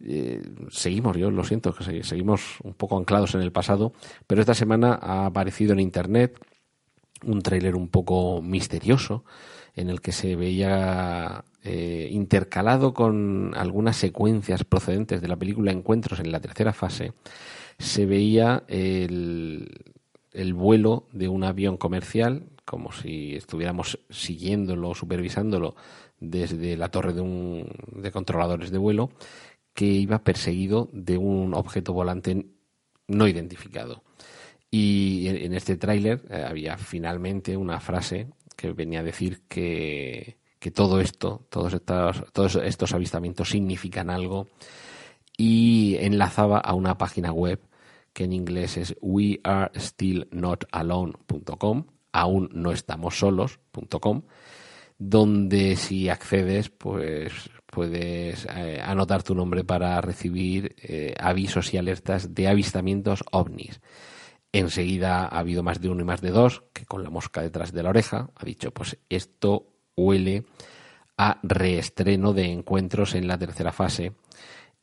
Eh, 0.00 0.42
seguimos, 0.70 1.16
yo 1.16 1.30
lo 1.30 1.44
siento, 1.44 1.74
que 1.74 2.02
seguimos 2.02 2.58
un 2.62 2.74
poco 2.74 2.96
anclados 2.98 3.34
en 3.34 3.42
el 3.42 3.52
pasado, 3.52 3.92
pero 4.26 4.40
esta 4.40 4.54
semana 4.54 4.98
ha 5.00 5.26
aparecido 5.26 5.72
en 5.72 5.80
Internet 5.80 6.38
un 7.24 7.42
tráiler 7.42 7.74
un 7.74 7.88
poco 7.88 8.42
misterioso 8.42 9.24
en 9.74 9.90
el 9.90 10.00
que 10.00 10.12
se 10.12 10.36
veía 10.36 11.44
eh, 11.62 12.08
intercalado 12.12 12.94
con 12.94 13.52
algunas 13.56 13.96
secuencias 13.96 14.64
procedentes 14.64 15.20
de 15.20 15.28
la 15.28 15.36
película 15.36 15.72
Encuentros 15.72 16.20
en 16.20 16.30
la 16.30 16.40
tercera 16.40 16.72
fase, 16.72 17.12
se 17.78 18.06
veía 18.06 18.64
el, 18.68 19.94
el 20.32 20.54
vuelo 20.54 21.06
de 21.12 21.28
un 21.28 21.44
avión 21.44 21.76
comercial, 21.76 22.44
como 22.64 22.92
si 22.92 23.34
estuviéramos 23.34 23.98
siguiéndolo, 24.10 24.94
supervisándolo 24.94 25.74
desde 26.20 26.76
la 26.76 26.90
torre 26.90 27.12
de, 27.12 27.20
un, 27.20 27.68
de 27.96 28.12
controladores 28.12 28.70
de 28.70 28.78
vuelo, 28.78 29.10
que 29.74 29.84
iba 29.84 30.24
perseguido 30.24 30.88
de 30.92 31.18
un 31.18 31.54
objeto 31.54 31.92
volante 31.92 32.46
no 33.08 33.28
identificado. 33.28 34.02
Y 34.70 35.28
en 35.28 35.54
este 35.54 35.76
tráiler 35.76 36.22
eh, 36.30 36.44
había 36.48 36.78
finalmente 36.78 37.56
una 37.56 37.80
frase 37.80 38.28
que 38.56 38.72
venía 38.72 39.00
a 39.00 39.04
decir 39.04 39.42
que 39.48 40.38
que 40.64 40.70
todo 40.70 41.02
esto, 41.02 41.44
todos 41.50 41.74
estos, 41.74 42.24
todos 42.32 42.56
estos 42.56 42.94
avistamientos 42.94 43.50
significan 43.50 44.08
algo 44.08 44.48
y 45.36 45.98
enlazaba 46.00 46.58
a 46.58 46.72
una 46.72 46.96
página 46.96 47.32
web 47.32 47.60
que 48.14 48.24
en 48.24 48.32
inglés 48.32 48.78
es 48.78 48.96
wearestillnotalone.com, 49.02 51.84
aún 52.12 52.48
no 52.54 52.72
estamos 52.72 53.18
solos.com, 53.18 54.22
donde 54.96 55.76
si 55.76 56.08
accedes, 56.08 56.70
pues 56.70 57.50
puedes 57.74 58.46
eh, 58.46 58.80
anotar 58.82 59.24
tu 59.24 59.34
nombre 59.34 59.64
para 59.64 60.00
recibir 60.00 60.76
eh, 60.80 61.14
avisos 61.18 61.74
y 61.74 61.78
alertas 61.78 62.34
de 62.34 62.46
avistamientos 62.46 63.24
ovnis. 63.32 63.80
Enseguida 64.52 65.24
ha 65.24 65.40
habido 65.40 65.64
más 65.64 65.80
de 65.80 65.88
uno 65.88 66.02
y 66.02 66.04
más 66.04 66.20
de 66.20 66.30
dos, 66.30 66.62
que 66.72 66.86
con 66.86 67.02
la 67.02 67.10
mosca 67.10 67.42
detrás 67.42 67.72
de 67.72 67.82
la 67.82 67.90
oreja 67.90 68.30
ha 68.36 68.44
dicho, 68.44 68.70
pues 68.70 68.96
esto 69.08 69.66
huele 69.96 70.44
a 71.16 71.40
reestreno 71.42 72.32
de 72.32 72.52
encuentros 72.52 73.16
en 73.16 73.26
la 73.26 73.36
tercera 73.36 73.72
fase. 73.72 74.12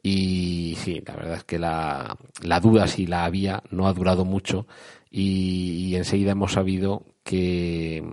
Y 0.04 0.76
sí, 0.78 1.02
la 1.06 1.16
verdad 1.16 1.36
es 1.36 1.44
que 1.46 1.60
la, 1.60 2.18
la 2.42 2.60
duda 2.60 2.88
si 2.88 3.08
la 3.08 3.24
había 3.24 3.64
no 3.70 3.88
ha 3.88 3.94
durado 3.94 4.26
mucho 4.26 4.68
y, 5.10 5.88
y, 5.88 5.96
enseguida 5.96 6.32
hemos 6.32 6.54
sabido 6.54 7.06
que, 7.24 8.04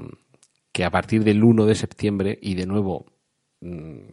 que 0.70 0.84
a 0.84 0.90
partir 0.90 1.24
del 1.24 1.42
1 1.42 1.64
de 1.64 1.74
septiembre 1.74 2.38
y 2.40 2.54
de 2.54 2.66
nuevo, 2.66 3.06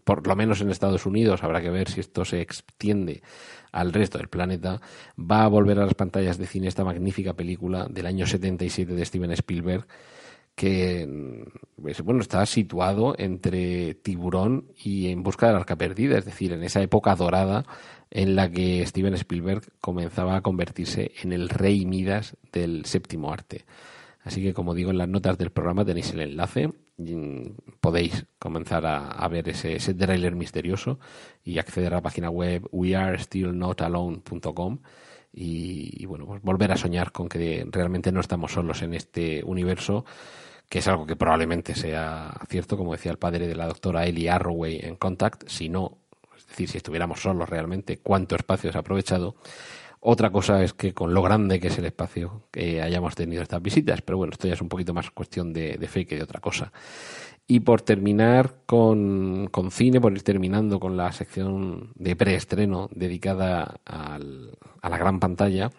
por 0.03 0.27
lo 0.27 0.35
menos 0.35 0.61
en 0.61 0.69
Estados 0.69 1.05
Unidos, 1.05 1.43
habrá 1.43 1.61
que 1.61 1.69
ver 1.69 1.89
si 1.89 1.99
esto 1.99 2.25
se 2.25 2.41
extiende 2.41 3.21
al 3.71 3.93
resto 3.93 4.17
del 4.17 4.27
planeta, 4.27 4.81
va 5.19 5.43
a 5.43 5.47
volver 5.47 5.79
a 5.79 5.85
las 5.85 5.93
pantallas 5.93 6.37
de 6.37 6.47
cine 6.47 6.67
esta 6.67 6.83
magnífica 6.83 7.33
película 7.33 7.87
del 7.89 8.07
año 8.07 8.25
77 8.25 8.93
de 8.93 9.05
Steven 9.05 9.31
Spielberg 9.31 9.85
que 10.55 11.45
pues, 11.81 12.01
bueno, 12.01 12.21
está 12.21 12.45
situado 12.45 13.13
entre 13.17 13.93
Tiburón 13.95 14.71
y 14.81 15.09
En 15.09 15.21
busca 15.21 15.47
del 15.47 15.57
arca 15.57 15.75
perdida, 15.75 16.17
es 16.17 16.25
decir, 16.25 16.53
en 16.53 16.63
esa 16.63 16.81
época 16.81 17.15
dorada 17.15 17.65
en 18.09 18.35
la 18.35 18.49
que 18.49 18.85
Steven 18.85 19.13
Spielberg 19.15 19.63
comenzaba 19.81 20.37
a 20.37 20.41
convertirse 20.41 21.11
en 21.21 21.33
el 21.33 21.49
rey 21.49 21.85
Midas 21.85 22.37
del 22.53 22.85
séptimo 22.85 23.33
arte. 23.33 23.65
Así 24.23 24.41
que, 24.41 24.53
como 24.53 24.73
digo, 24.73 24.91
en 24.91 24.97
las 24.97 25.09
notas 25.09 25.37
del 25.37 25.51
programa 25.51 25.83
tenéis 25.83 26.11
el 26.11 26.21
enlace. 26.21 26.71
Podéis 27.81 28.25
comenzar 28.39 28.85
a, 28.85 29.09
a 29.09 29.27
ver 29.27 29.49
ese, 29.49 29.75
ese 29.75 29.93
trailer 29.93 30.33
misterioso 30.35 30.97
y 31.43 31.59
acceder 31.59 31.91
a 31.93 31.97
la 31.97 32.01
página 32.01 32.29
web 32.29 32.65
wearestillnotalone.com 32.71 34.79
y, 35.33 36.01
y, 36.01 36.05
bueno, 36.05 36.25
pues 36.25 36.41
volver 36.41 36.71
a 36.71 36.77
soñar 36.77 37.11
con 37.11 37.27
que 37.27 37.67
realmente 37.69 38.13
no 38.13 38.21
estamos 38.21 38.53
solos 38.53 38.81
en 38.81 38.93
este 38.93 39.43
universo 39.43 40.05
que 40.69 40.79
es 40.79 40.87
algo 40.87 41.05
que 41.05 41.15
probablemente 41.15 41.75
sea 41.75 42.33
cierto, 42.49 42.77
como 42.77 42.93
decía 42.93 43.11
el 43.11 43.17
padre 43.17 43.47
de 43.47 43.55
la 43.55 43.67
doctora 43.67 44.05
Ellie 44.05 44.29
Arroway 44.29 44.79
en 44.81 44.95
Contact, 44.95 45.47
si 45.47 45.69
no, 45.69 45.99
es 46.35 46.47
decir, 46.47 46.69
si 46.69 46.77
estuviéramos 46.77 47.21
solos 47.21 47.49
realmente, 47.49 47.97
cuánto 47.97 48.35
espacio 48.35 48.71
se 48.71 48.77
ha 48.77 48.81
aprovechado. 48.81 49.35
Otra 50.07 50.29
cosa 50.29 50.63
es 50.63 50.73
que 50.73 50.93
con 50.93 51.15
lo 51.15 51.23
grande 51.23 51.59
que 51.59 51.69
es 51.69 51.79
el 51.79 51.85
espacio 51.85 52.43
que 52.51 52.79
hayamos 52.79 53.15
tenido 53.15 53.41
estas 53.41 53.59
visitas, 53.59 54.03
pero 54.03 54.19
bueno, 54.19 54.33
esto 54.33 54.47
ya 54.47 54.53
es 54.53 54.61
un 54.61 54.69
poquito 54.69 54.93
más 54.93 55.09
cuestión 55.09 55.51
de, 55.51 55.77
de 55.79 55.87
fe 55.87 56.05
que 56.05 56.15
de 56.15 56.21
otra 56.21 56.39
cosa. 56.39 56.71
Y 57.47 57.61
por 57.61 57.81
terminar 57.81 58.53
con, 58.67 59.47
con, 59.51 59.71
cine, 59.71 59.99
por 59.99 60.11
ir 60.13 60.21
terminando 60.21 60.79
con 60.79 60.95
la 60.95 61.11
sección 61.11 61.91
de 61.95 62.15
preestreno 62.15 62.87
dedicada 62.93 63.79
al, 63.83 64.55
a 64.79 64.89
la 64.89 64.97
gran 64.99 65.19
pantalla, 65.19 65.71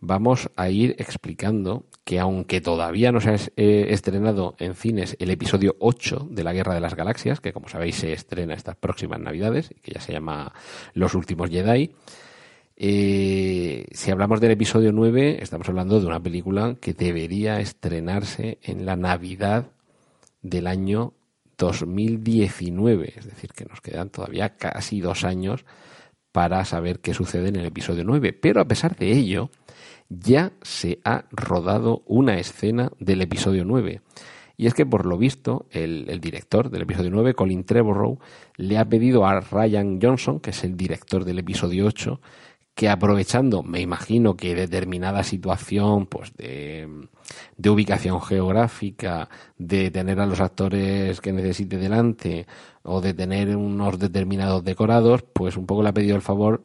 vamos 0.00 0.48
a 0.56 0.70
ir 0.70 0.96
explicando 0.98 1.84
que 2.04 2.18
aunque 2.18 2.62
todavía 2.62 3.12
no 3.12 3.20
se 3.20 3.28
ha 3.28 3.36
eh, 3.58 3.88
estrenado 3.90 4.54
en 4.58 4.74
cines 4.74 5.18
el 5.18 5.30
episodio 5.30 5.76
8 5.80 6.28
de 6.30 6.44
la 6.44 6.54
Guerra 6.54 6.72
de 6.72 6.80
las 6.80 6.94
Galaxias, 6.94 7.42
que 7.42 7.52
como 7.52 7.68
sabéis 7.68 7.96
se 7.96 8.14
estrena 8.14 8.54
estas 8.54 8.76
próximas 8.76 9.20
navidades, 9.20 9.74
que 9.82 9.92
ya 9.92 10.00
se 10.00 10.14
llama 10.14 10.54
Los 10.94 11.14
Últimos 11.14 11.50
Jedi, 11.50 11.92
eh, 12.82 13.84
si 13.92 14.10
hablamos 14.10 14.40
del 14.40 14.52
episodio 14.52 14.90
9, 14.90 15.42
estamos 15.42 15.68
hablando 15.68 16.00
de 16.00 16.06
una 16.06 16.22
película 16.22 16.78
que 16.80 16.94
debería 16.94 17.60
estrenarse 17.60 18.58
en 18.62 18.86
la 18.86 18.96
Navidad 18.96 19.72
del 20.40 20.66
año 20.66 21.12
2019, 21.58 23.12
es 23.18 23.26
decir, 23.26 23.50
que 23.52 23.66
nos 23.66 23.82
quedan 23.82 24.08
todavía 24.08 24.56
casi 24.56 25.02
dos 25.02 25.24
años 25.24 25.66
para 26.32 26.64
saber 26.64 27.00
qué 27.00 27.12
sucede 27.12 27.50
en 27.50 27.56
el 27.56 27.66
episodio 27.66 28.02
9. 28.02 28.32
Pero 28.32 28.62
a 28.62 28.64
pesar 28.64 28.96
de 28.96 29.12
ello, 29.12 29.50
ya 30.08 30.52
se 30.62 31.00
ha 31.04 31.26
rodado 31.32 32.02
una 32.06 32.38
escena 32.38 32.92
del 32.98 33.20
episodio 33.20 33.66
9. 33.66 34.00
Y 34.56 34.66
es 34.66 34.72
que, 34.72 34.86
por 34.86 35.04
lo 35.04 35.18
visto, 35.18 35.66
el, 35.70 36.06
el, 36.08 36.20
director 36.20 36.70
del 36.70 36.82
episodio 36.82 37.10
9, 37.10 37.34
Colin 37.34 37.64
Trevorrow, 37.64 38.20
le 38.56 38.78
ha 38.78 38.88
pedido 38.88 39.26
a 39.26 39.38
Ryan 39.40 39.98
Johnson, 40.00 40.40
que 40.40 40.50
es 40.50 40.64
el 40.64 40.78
director 40.78 41.26
del 41.26 41.40
episodio 41.40 41.84
8, 41.86 42.20
que 42.80 42.88
aprovechando, 42.88 43.62
me 43.62 43.82
imagino 43.82 44.38
que 44.38 44.54
determinada 44.54 45.22
situación, 45.22 46.06
pues 46.06 46.34
de, 46.34 46.88
de, 47.58 47.68
ubicación 47.68 48.22
geográfica, 48.22 49.28
de 49.58 49.90
tener 49.90 50.18
a 50.18 50.24
los 50.24 50.40
actores 50.40 51.20
que 51.20 51.30
necesite 51.30 51.76
delante 51.76 52.46
o 52.82 53.02
de 53.02 53.12
tener 53.12 53.54
unos 53.54 53.98
determinados 53.98 54.64
decorados, 54.64 55.22
pues 55.34 55.58
un 55.58 55.66
poco 55.66 55.82
le 55.82 55.90
ha 55.90 55.92
pedido 55.92 56.16
el 56.16 56.22
favor 56.22 56.62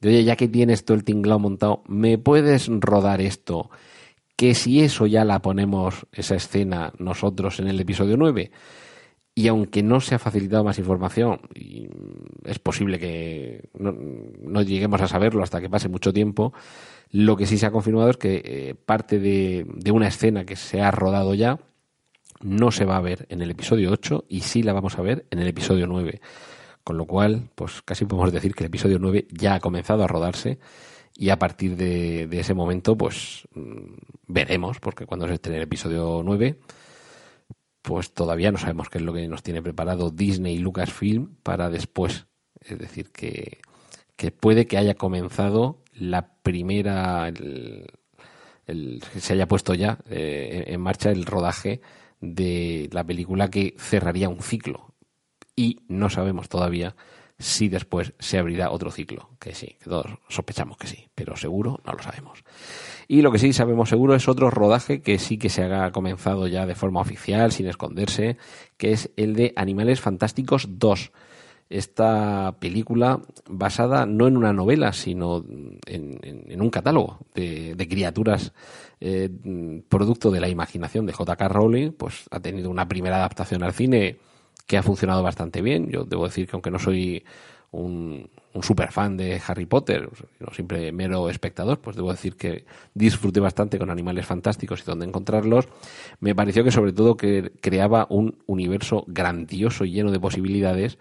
de, 0.00 0.10
oye, 0.10 0.22
ya 0.22 0.36
que 0.36 0.46
tienes 0.46 0.84
todo 0.84 0.96
el 0.96 1.02
tinglado 1.02 1.40
montado, 1.40 1.82
¿me 1.88 2.16
puedes 2.16 2.68
rodar 2.68 3.20
esto? 3.20 3.68
Que 4.36 4.54
si 4.54 4.82
eso 4.82 5.06
ya 5.06 5.24
la 5.24 5.42
ponemos, 5.42 6.06
esa 6.12 6.36
escena, 6.36 6.92
nosotros 7.00 7.58
en 7.58 7.66
el 7.66 7.80
episodio 7.80 8.16
9, 8.16 8.52
y 9.38 9.48
aunque 9.48 9.82
no 9.82 10.00
se 10.00 10.14
ha 10.14 10.18
facilitado 10.18 10.64
más 10.64 10.78
información, 10.78 11.42
y 11.54 11.88
es 12.44 12.58
posible 12.58 12.98
que 12.98 13.68
no, 13.78 14.62
lleguemos 14.62 15.02
a 15.02 15.08
saberlo 15.08 15.42
hasta 15.42 15.60
que 15.60 15.68
pase 15.68 15.90
mucho 15.90 16.10
tiempo, 16.10 16.54
lo 17.10 17.36
que 17.36 17.44
sí 17.44 17.58
se 17.58 17.66
ha 17.66 17.70
confirmado 17.70 18.08
es 18.08 18.16
que 18.16 18.40
eh, 18.42 18.74
parte 18.74 19.18
de, 19.18 19.66
una 19.92 20.08
escena 20.08 20.46
que 20.46 20.56
se 20.56 20.80
ha 20.80 20.90
rodado 20.90 21.34
ya 21.34 21.60
no 22.40 22.70
se 22.70 22.86
va 22.86 22.96
a 22.96 23.02
ver 23.02 23.26
en 23.28 23.42
el 23.42 23.50
episodio 23.50 23.92
8 23.92 24.24
y 24.26 24.40
sí 24.40 24.62
la 24.62 24.72
vamos 24.72 24.98
a 24.98 25.02
ver 25.02 25.26
en 25.30 25.40
el 25.40 25.48
episodio 25.48 25.86
9. 25.86 26.22
Con 26.82 26.96
lo 26.96 27.04
cual, 27.04 27.50
pues 27.54 27.82
casi 27.82 28.06
podemos 28.06 28.32
decir 28.32 28.54
que 28.54 28.64
el 28.64 28.68
episodio 28.68 28.98
9 28.98 29.26
ya 29.32 29.56
ha 29.56 29.60
comenzado 29.60 30.02
a 30.02 30.06
rodarse 30.06 30.58
y 31.14 31.28
a 31.28 31.38
partir 31.38 31.76
de, 31.76 32.26
de 32.26 32.40
ese 32.40 32.54
momento, 32.54 32.96
pues 32.96 33.46
mm, 33.54 33.96
veremos, 34.28 34.80
porque 34.80 35.04
cuando 35.04 35.28
se 35.28 35.34
estrene 35.34 35.58
el 35.58 35.64
episodio 35.64 36.22
9 36.24 36.58
pues 37.86 38.12
todavía 38.12 38.50
no 38.50 38.58
sabemos 38.58 38.88
qué 38.88 38.98
es 38.98 39.04
lo 39.04 39.12
que 39.12 39.28
nos 39.28 39.44
tiene 39.44 39.62
preparado 39.62 40.10
Disney 40.10 40.56
y 40.56 40.58
Lucasfilm 40.58 41.36
para 41.44 41.70
después. 41.70 42.26
Es 42.60 42.76
decir, 42.80 43.12
que, 43.12 43.60
puede 44.40 44.66
que 44.66 44.76
haya 44.76 44.96
comenzado 44.96 45.84
la 45.94 46.34
primera, 46.42 47.28
el, 47.28 47.86
se 49.20 49.32
haya 49.34 49.46
puesto 49.46 49.72
ya 49.74 50.00
eh, 50.10 50.64
en 50.66 50.80
marcha 50.80 51.12
el 51.12 51.24
rodaje 51.24 51.80
de 52.20 52.88
la 52.90 53.04
película 53.04 53.50
que 53.50 53.76
cerraría 53.78 54.28
un 54.28 54.42
ciclo. 54.42 54.92
Y 55.54 55.78
no 55.86 56.10
sabemos 56.10 56.48
todavía 56.48 56.96
si 57.38 57.68
después 57.68 58.14
se 58.18 58.38
abrirá 58.38 58.72
otro 58.72 58.90
ciclo. 58.90 59.30
Que 59.38 59.54
sí, 59.54 59.76
que 59.78 59.88
todos 59.88 60.06
sospechamos 60.28 60.76
que 60.76 60.88
sí, 60.88 61.08
pero 61.14 61.36
seguro 61.36 61.80
no 61.84 61.92
lo 61.92 62.02
sabemos. 62.02 62.42
Y 63.08 63.22
lo 63.22 63.30
que 63.30 63.38
sí 63.38 63.52
sabemos 63.52 63.88
seguro 63.88 64.14
es 64.14 64.28
otro 64.28 64.50
rodaje 64.50 65.00
que 65.00 65.18
sí 65.18 65.38
que 65.38 65.48
se 65.48 65.62
ha 65.62 65.92
comenzado 65.92 66.48
ya 66.48 66.66
de 66.66 66.74
forma 66.74 67.00
oficial, 67.00 67.52
sin 67.52 67.66
esconderse, 67.66 68.36
que 68.76 68.92
es 68.92 69.10
el 69.16 69.34
de 69.34 69.52
Animales 69.56 70.00
Fantásticos 70.00 70.66
2. 70.70 71.12
Esta 71.68 72.56
película 72.60 73.20
basada 73.48 74.06
no 74.06 74.28
en 74.28 74.36
una 74.36 74.52
novela, 74.52 74.92
sino 74.92 75.44
en, 75.86 76.60
un 76.60 76.70
catálogo 76.70 77.18
de, 77.34 77.86
criaturas 77.88 78.52
eh, 79.00 79.28
producto 79.88 80.30
de 80.30 80.40
la 80.40 80.48
imaginación 80.48 81.06
de 81.06 81.12
J.K. 81.12 81.48
Rowling, 81.48 81.92
pues 81.92 82.26
ha 82.30 82.40
tenido 82.40 82.70
una 82.70 82.86
primera 82.86 83.16
adaptación 83.16 83.62
al 83.64 83.72
cine 83.72 84.18
que 84.66 84.76
ha 84.76 84.82
funcionado 84.82 85.22
bastante 85.22 85.62
bien. 85.62 85.90
Yo 85.90 86.04
debo 86.04 86.26
decir 86.26 86.46
que 86.46 86.52
aunque 86.54 86.70
no 86.70 86.78
soy 86.78 87.24
un, 87.70 88.30
un 88.56 89.16
de 89.16 89.40
Harry 89.46 89.66
Potter, 89.66 90.08
no 90.40 90.52
siempre 90.52 90.92
mero 90.92 91.28
espectador, 91.28 91.80
pues 91.80 91.96
debo 91.96 92.10
decir 92.10 92.36
que 92.36 92.64
disfruté 92.94 93.40
bastante 93.40 93.78
con 93.78 93.90
Animales 93.90 94.26
Fantásticos 94.26 94.80
y 94.80 94.84
dónde 94.84 95.06
encontrarlos. 95.06 95.68
Me 96.20 96.34
pareció 96.34 96.64
que 96.64 96.70
sobre 96.70 96.92
todo 96.92 97.16
que 97.16 97.52
creaba 97.60 98.06
un 98.08 98.38
universo 98.46 99.04
grandioso 99.06 99.84
y 99.84 99.92
lleno 99.92 100.10
de 100.10 100.20
posibilidades. 100.20 100.98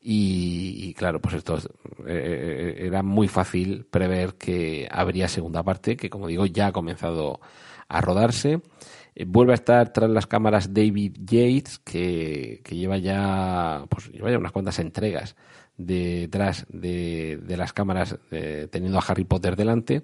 Y, 0.00 0.94
claro, 0.94 1.20
pues 1.20 1.34
esto 1.34 1.58
eh, 1.58 1.60
eh, 2.06 2.86
era 2.86 3.02
muy 3.02 3.28
fácil 3.28 3.84
prever 3.84 4.34
que 4.34 4.88
habría 4.90 5.28
segunda 5.28 5.62
parte, 5.62 5.96
que 5.96 6.08
como 6.08 6.28
digo 6.28 6.46
ya 6.46 6.68
ha 6.68 6.72
comenzado 6.72 7.40
a 7.88 8.00
rodarse. 8.00 8.60
Eh, 9.14 9.24
vuelve 9.26 9.52
a 9.52 9.56
estar 9.56 9.92
tras 9.92 10.08
las 10.08 10.26
cámaras 10.26 10.72
David 10.72 11.16
Yates, 11.18 11.80
que, 11.80 12.60
que 12.64 12.76
lleva 12.76 12.96
ya 12.98 13.84
pues 13.88 14.10
lleva 14.12 14.30
ya 14.30 14.38
unas 14.38 14.52
cuantas 14.52 14.78
entregas 14.78 15.36
detrás 15.78 16.66
de, 16.68 17.40
las 17.56 17.72
cámaras 17.72 18.18
eh, 18.32 18.66
teniendo 18.70 18.98
a 18.98 19.04
Harry 19.06 19.24
Potter 19.24 19.56
delante. 19.56 20.02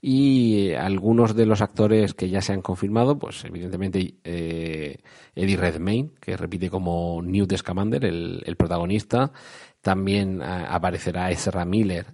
Y 0.00 0.68
eh, 0.68 0.76
algunos 0.76 1.34
de 1.34 1.46
los 1.46 1.62
actores 1.62 2.14
que 2.14 2.28
ya 2.28 2.42
se 2.42 2.52
han 2.52 2.62
confirmado 2.62 3.18
pues 3.18 3.44
evidentemente 3.44 4.14
eh, 4.22 4.98
Eddie 5.34 5.56
Redmayne 5.56 6.10
que 6.20 6.36
repite 6.36 6.70
como 6.70 7.20
Newt 7.22 7.56
Scamander 7.56 8.04
el, 8.04 8.56
protagonista. 8.56 9.32
También 9.80 10.40
aparecerá 10.42 11.30
Ezra 11.30 11.64
Miller 11.64 12.06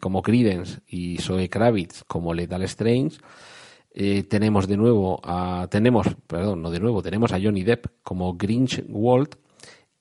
como 0.00 0.22
Credence 0.22 0.80
y 0.86 1.18
Zoe 1.18 1.48
Kravitz 1.48 2.04
como 2.06 2.34
Lethal 2.34 2.62
Strange. 2.64 3.18
Tenemos 4.28 4.68
de 4.68 4.76
nuevo 4.76 5.20
a 5.24 5.66
tenemos 5.70 6.08
perdón 6.26 6.60
no 6.60 6.70
de 6.70 6.78
nuevo 6.78 7.02
tenemos 7.02 7.32
a 7.32 7.40
Johnny 7.40 7.62
Depp 7.62 7.86
como 8.02 8.34
Grinch 8.34 8.84
Walt 8.88 9.36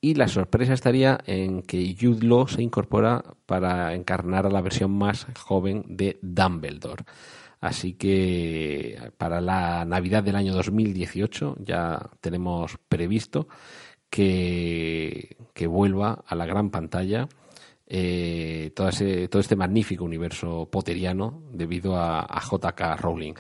y 0.01 0.13
la 0.13 0.27
sorpresa 0.27 0.73
estaría 0.73 1.19
en 1.25 1.61
que 1.61 1.95
Jude 1.99 2.25
Law 2.25 2.47
se 2.47 2.61
incorpora 2.61 3.23
para 3.45 3.93
encarnar 3.93 4.45
a 4.45 4.49
la 4.49 4.61
versión 4.61 4.91
más 4.91 5.27
joven 5.37 5.83
de 5.87 6.17
Dumbledore. 6.21 7.03
Así 7.59 7.93
que 7.93 9.11
para 9.17 9.41
la 9.41 9.83
Navidad 9.83 10.23
del 10.23 10.37
año 10.37 10.53
2018 10.53 11.57
ya 11.59 12.09
tenemos 12.21 12.77
previsto 12.87 13.49
que, 14.09 15.35
que 15.53 15.67
vuelva 15.67 16.23
a 16.25 16.35
la 16.35 16.45
gran 16.45 16.69
pantalla 16.69 17.27
eh, 17.85 18.71
todo, 18.73 18.89
ese, 18.89 19.27
todo 19.27 19.41
este 19.41 19.57
magnífico 19.57 20.05
universo 20.05 20.69
potteriano 20.71 21.43
debido 21.51 21.97
a 21.97 22.41
JK 22.41 23.01
Rowling. 23.01 23.33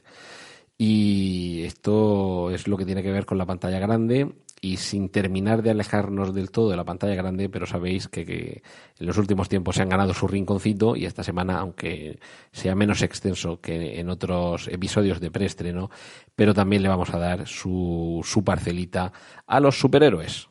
Y 0.81 1.63
esto 1.63 2.51
es 2.51 2.65
lo 2.69 2.77
que 2.77 2.85
tiene 2.85 3.03
que 3.03 3.11
ver 3.11 3.25
con 3.25 3.37
la 3.37 3.45
pantalla 3.45 3.79
grande 3.79 4.31
y 4.61 4.77
sin 4.77 5.09
terminar 5.09 5.61
de 5.61 5.71
alejarnos 5.71 6.33
del 6.33 6.51
todo 6.51 6.69
de 6.69 6.77
la 6.77 6.83
pantalla 6.83 7.15
grande, 7.15 7.49
pero 7.49 7.65
sabéis 7.65 8.07
que, 8.07 8.61
en 8.99 9.07
los 9.07 9.17
últimos 9.17 9.49
tiempos 9.49 9.75
se 9.75 9.81
han 9.81 9.89
ganado 9.89 10.13
su 10.13 10.27
rinconcito 10.27 10.95
y 10.95 11.05
esta 11.05 11.23
semana, 11.23 11.59
aunque 11.59 12.19
sea 12.51 12.75
menos 12.75 13.01
extenso 13.01 13.59
que 13.61 13.99
en 13.99 14.09
otros 14.09 14.67
episodios 14.67 15.19
de 15.19 15.31
preestreno, 15.31 15.89
pero 16.35 16.53
también 16.53 16.83
le 16.83 16.89
vamos 16.89 17.13
a 17.13 17.19
dar 17.19 17.47
su, 17.47 18.21
su 18.23 18.43
parcelita 18.43 19.11
a 19.47 19.59
los 19.59 19.79
superhéroes. 19.79 20.47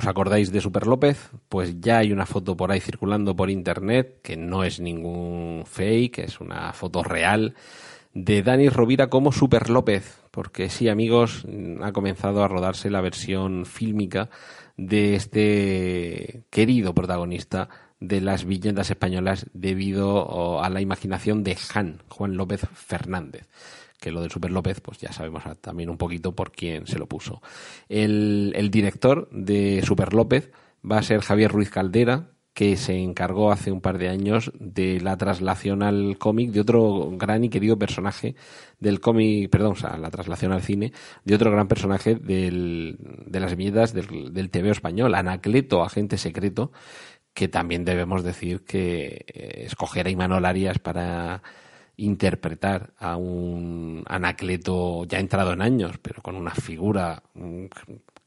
¿Os 0.00 0.06
acordáis 0.06 0.50
de 0.50 0.62
Super 0.62 0.86
López? 0.86 1.30
Pues 1.50 1.78
ya 1.78 1.98
hay 1.98 2.10
una 2.10 2.24
foto 2.24 2.56
por 2.56 2.72
ahí 2.72 2.80
circulando 2.80 3.36
por 3.36 3.50
internet, 3.50 4.20
que 4.22 4.34
no 4.34 4.64
es 4.64 4.80
ningún 4.80 5.64
fake, 5.66 6.20
es 6.20 6.40
una 6.40 6.72
foto 6.72 7.02
real, 7.02 7.54
de 8.14 8.42
Dani 8.42 8.70
Rovira 8.70 9.10
como 9.10 9.30
Super 9.30 9.68
López, 9.68 10.22
porque 10.30 10.70
sí, 10.70 10.88
amigos, 10.88 11.44
ha 11.82 11.92
comenzado 11.92 12.42
a 12.42 12.48
rodarse 12.48 12.88
la 12.88 13.02
versión 13.02 13.66
fílmica 13.66 14.30
de 14.78 15.16
este 15.16 16.44
querido 16.48 16.94
protagonista 16.94 17.68
de 18.00 18.22
las 18.22 18.46
viñetas 18.46 18.88
españolas 18.88 19.50
debido 19.52 20.64
a 20.64 20.70
la 20.70 20.80
imaginación 20.80 21.44
de 21.44 21.58
Han, 21.74 22.00
Juan 22.08 22.38
López 22.38 22.62
Fernández 22.72 23.50
que 24.00 24.10
lo 24.10 24.22
de 24.22 24.30
Super 24.30 24.50
López, 24.50 24.80
pues 24.80 24.98
ya 24.98 25.12
sabemos 25.12 25.44
también 25.60 25.90
un 25.90 25.98
poquito 25.98 26.34
por 26.34 26.52
quién 26.52 26.86
se 26.86 26.98
lo 26.98 27.06
puso. 27.06 27.42
El, 27.88 28.52
el 28.56 28.70
director 28.70 29.28
de 29.30 29.82
Super 29.84 30.14
López 30.14 30.50
va 30.90 30.98
a 30.98 31.02
ser 31.02 31.20
Javier 31.20 31.52
Ruiz 31.52 31.70
Caldera, 31.70 32.30
que 32.52 32.76
se 32.76 32.96
encargó 32.98 33.52
hace 33.52 33.70
un 33.70 33.80
par 33.80 33.98
de 33.98 34.08
años 34.08 34.52
de 34.58 35.00
la 35.00 35.16
traslación 35.16 35.82
al 35.82 36.18
cómic 36.18 36.50
de 36.50 36.60
otro 36.60 37.10
gran 37.12 37.44
y 37.44 37.48
querido 37.48 37.78
personaje 37.78 38.34
del 38.80 39.00
cómic, 39.00 39.48
perdón, 39.50 39.72
o 39.72 39.76
sea, 39.76 39.96
la 39.98 40.10
traslación 40.10 40.52
al 40.52 40.62
cine 40.62 40.92
de 41.24 41.34
otro 41.34 41.50
gran 41.50 41.68
personaje 41.68 42.16
del, 42.16 42.98
de 42.98 43.40
las 43.40 43.56
viñetas 43.56 43.94
del, 43.94 44.34
del 44.34 44.50
TV 44.50 44.70
español, 44.70 45.14
Anacleto, 45.14 45.82
agente 45.82 46.18
secreto, 46.18 46.72
que 47.34 47.48
también 47.48 47.84
debemos 47.84 48.24
decir 48.24 48.64
que 48.64 49.24
eh, 49.28 49.62
escoger 49.66 50.06
a 50.06 50.10
Imanol 50.10 50.44
Arias 50.44 50.78
para 50.78 51.42
interpretar 52.00 52.92
a 52.98 53.16
un 53.16 54.04
Anacleto 54.06 55.04
ya 55.04 55.18
entrado 55.18 55.52
en 55.52 55.62
años, 55.62 55.98
pero 56.02 56.22
con 56.22 56.36
una 56.36 56.54
figura 56.54 57.22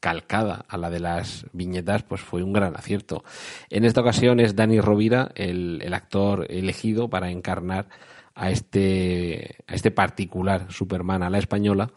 calcada 0.00 0.64
a 0.68 0.76
la 0.76 0.90
de 0.90 1.00
las 1.00 1.46
viñetas, 1.52 2.02
pues 2.02 2.20
fue 2.20 2.42
un 2.42 2.52
gran 2.52 2.76
acierto. 2.76 3.24
En 3.70 3.84
esta 3.84 4.00
ocasión 4.00 4.40
es 4.40 4.54
Dani 4.54 4.80
Rovira 4.80 5.30
el, 5.34 5.80
el 5.82 5.94
actor 5.94 6.46
elegido 6.50 7.08
para 7.08 7.30
encarnar 7.30 7.88
a 8.34 8.50
este, 8.50 9.56
a 9.66 9.74
este 9.74 9.90
particular 9.90 10.70
Superman 10.70 11.22
a 11.22 11.30
la 11.30 11.38
española 11.38 11.90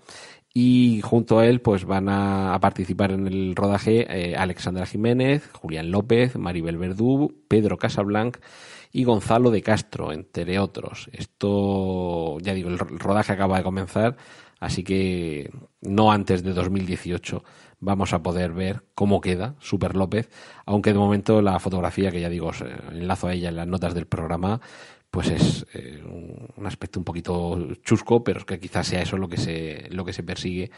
y 0.54 1.02
junto 1.04 1.38
a 1.38 1.46
él 1.46 1.62
pues 1.62 1.86
van 1.86 2.10
a, 2.10 2.58
participar 2.60 3.12
en 3.12 3.28
el 3.28 3.56
rodaje 3.56 4.08
eh, 4.10 4.36
Alexandra 4.36 4.86
Jiménez, 4.86 5.48
Julián 5.54 5.92
López, 5.92 6.36
Maribel 6.36 6.78
Verdú, 6.78 7.44
Pedro 7.48 7.78
Casablanc 7.78 8.38
y 8.92 9.04
Gonzalo 9.04 9.52
de 9.52 9.62
Castro, 9.62 10.12
entre 10.12 10.60
otros. 10.60 11.10
Esto, 11.12 12.40
ya 12.40 12.54
digo, 12.54 12.70
el 12.70 12.78
rodaje 12.78 13.34
acaba 13.34 13.58
de 13.58 13.64
comenzar, 13.64 14.18
así 14.60 14.84
que 14.84 15.52
no 15.82 16.12
antes 16.12 16.44
de 16.44 16.54
2018 16.54 17.44
vamos 17.80 18.14
a 18.14 18.24
poder 18.24 18.54
ver 18.54 18.84
cómo 18.96 19.22
queda 19.22 19.56
Super 19.60 19.96
López, 19.96 20.30
aunque 20.66 20.94
de 20.94 21.00
momento 21.00 21.42
la 21.42 21.60
fotografía, 21.60 22.12
que 22.12 22.22
ya 22.22 22.30
digo, 22.30 22.52
enlazo 22.92 23.28
a 23.28 23.34
ella 23.34 23.50
en 23.50 23.56
las 23.56 23.68
notas 23.68 23.94
del 23.94 24.08
programa, 24.08 24.62
pues 25.12 25.30
es 25.30 25.66
eh, 25.74 26.04
un 26.04 26.66
aspecto 26.66 27.00
un 27.00 27.06
poquito 27.06 27.58
chusco, 27.84 28.24
pero 28.24 28.40
es 28.40 28.46
que 28.46 28.60
quizás 28.60 28.88
sea 28.88 29.02
eso 29.02 29.18
lo 29.18 29.30
que 29.30 29.38
se, 29.38 29.88
lo 29.90 30.04
que 30.04 30.14
se 30.14 30.24
persigue 30.24 30.70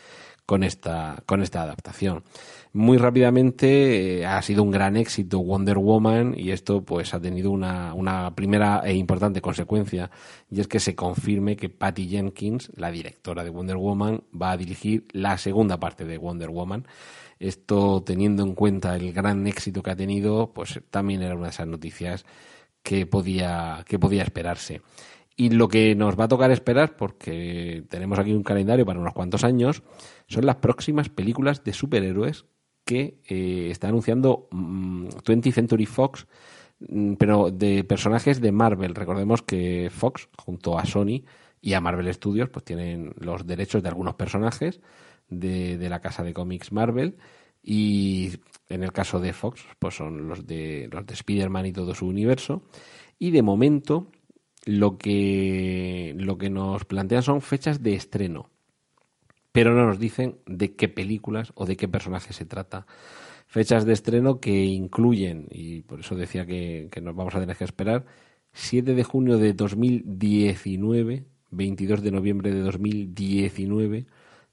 con 0.45 0.63
esta, 0.63 1.21
con 1.25 1.41
esta 1.41 1.61
adaptación. 1.61 2.23
Muy 2.71 2.99
rápidamente 2.99 4.19
eh, 4.19 4.25
ha 4.27 4.39
sido 4.43 4.62
un 4.62 4.69
gran 4.69 4.95
éxito 4.95 5.39
Wonder 5.39 5.79
Woman 5.79 6.36
y 6.38 6.51
esto 6.51 6.84
pues 6.84 7.15
ha 7.15 7.19
tenido 7.19 7.49
una, 7.49 7.95
una 7.95 8.36
primera 8.36 8.84
e 8.86 8.93
importante 8.93 9.41
consecuencia 9.41 10.12
y 10.51 10.60
es 10.60 10.67
que 10.67 10.79
se 10.79 10.93
confirme 10.95 11.55
que 11.55 11.69
Patty 11.69 12.08
Jenkins, 12.08 12.71
la 12.75 12.91
directora 12.91 13.43
de 13.43 13.49
Wonder 13.49 13.77
Woman, 13.77 14.23
va 14.39 14.51
a 14.51 14.58
dirigir 14.58 15.08
la 15.13 15.39
segunda 15.39 15.79
parte 15.79 16.05
de 16.05 16.19
Wonder 16.19 16.51
Woman. 16.51 16.86
Esto 17.39 18.03
teniendo 18.05 18.43
en 18.43 18.53
cuenta 18.53 18.95
el 18.95 19.13
gran 19.13 19.47
éxito 19.47 19.82
que 19.82 19.89
ha 19.89 19.95
tenido, 19.95 20.53
pues 20.53 20.79
también 20.91 21.23
era 21.23 21.34
una 21.36 21.45
de 21.45 21.51
esas 21.51 21.67
noticias 21.67 22.23
que 22.84 23.08
podía, 23.08 23.84
que 23.88 23.97
podía 23.97 24.21
esperarse. 24.21 24.82
Y 25.36 25.49
lo 25.49 25.69
que 25.69 25.95
nos 25.95 26.19
va 26.19 26.25
a 26.25 26.27
tocar 26.27 26.51
esperar, 26.51 26.97
porque 26.97 27.84
tenemos 27.89 28.19
aquí 28.19 28.34
un 28.34 28.43
calendario 28.43 28.86
para 28.86 28.99
unos 28.99 29.13
cuantos 29.13 29.43
años, 29.43 29.82
son 30.27 30.45
las 30.45 30.58
próximas 30.58 31.10
películas 31.10 31.63
de 31.63 31.73
superhéroes 31.73 32.45
que 32.89 33.19
eh, 33.28 33.67
está 33.69 33.88
anunciando 33.88 34.47
20th 34.49 35.49
mm, 35.49 35.52
Century 35.52 35.86
Fox, 35.86 36.25
mm, 36.80 37.13
pero 37.13 37.52
de 37.52 37.84
personajes 37.84 38.41
de 38.41 38.52
Marvel. 38.52 38.95
Recordemos 38.95 39.43
que 39.43 39.91
Fox, 39.91 40.28
junto 40.36 40.80
a 40.80 40.86
Sony 40.86 41.21
y 41.62 41.73
a 41.73 41.82
Marvel 41.82 42.12
Studios, 42.12 42.49
pues 42.49 42.65
tienen 42.65 43.13
los 43.19 43.45
derechos 43.45 43.84
de 43.84 43.89
algunos 43.89 44.15
personajes 44.15 44.82
de, 45.30 45.78
de 45.78 45.89
la 45.89 45.99
casa 45.99 46.23
de 46.23 46.34
cómics 46.34 46.71
Marvel. 46.71 47.17
Y 47.62 48.32
en 48.69 48.82
el 48.82 48.91
caso 48.91 49.19
de 49.19 49.34
Fox, 49.34 49.63
pues 49.78 49.95
son 49.95 50.28
los 50.28 50.47
de 50.47 50.89
los 50.91 51.06
de 51.06 51.13
Spider-Man 51.13 51.67
y 51.67 51.73
todo 51.73 51.93
su 51.93 52.08
universo. 52.08 52.63
Y 53.19 53.30
de 53.30 53.43
momento, 53.43 54.08
lo 54.65 54.97
que, 54.97 56.15
lo 56.17 56.39
que 56.39 56.49
nos 56.49 56.86
plantean 56.86 57.21
son 57.21 57.41
fechas 57.41 57.84
de 57.84 57.93
estreno. 57.93 58.49
Pero 59.59 59.73
no 59.73 59.87
nos 59.87 59.99
dicen 59.99 60.37
de 60.45 60.73
qué 60.73 60.87
películas 60.87 61.51
o 61.53 61.65
de 61.65 61.75
qué 61.75 61.89
personajes 61.89 62.33
se 62.33 62.45
trata. 62.45 62.87
Fechas 63.45 63.83
de 63.83 63.91
estreno 63.91 64.39
que 64.39 64.63
incluyen, 64.63 65.47
y 65.51 65.81
por 65.81 65.99
eso 65.99 66.15
decía 66.15 66.45
que, 66.45 66.87
que 66.89 67.01
nos 67.01 67.13
vamos 67.13 67.35
a 67.35 67.41
tener 67.41 67.57
que 67.57 67.65
esperar, 67.65 68.05
7 68.53 68.93
de 68.93 69.03
junio 69.03 69.37
de 69.37 69.51
2019, 69.51 71.25
22 71.51 72.01
de 72.01 72.11
noviembre 72.11 72.53
de 72.53 72.61
2019, 72.61 74.05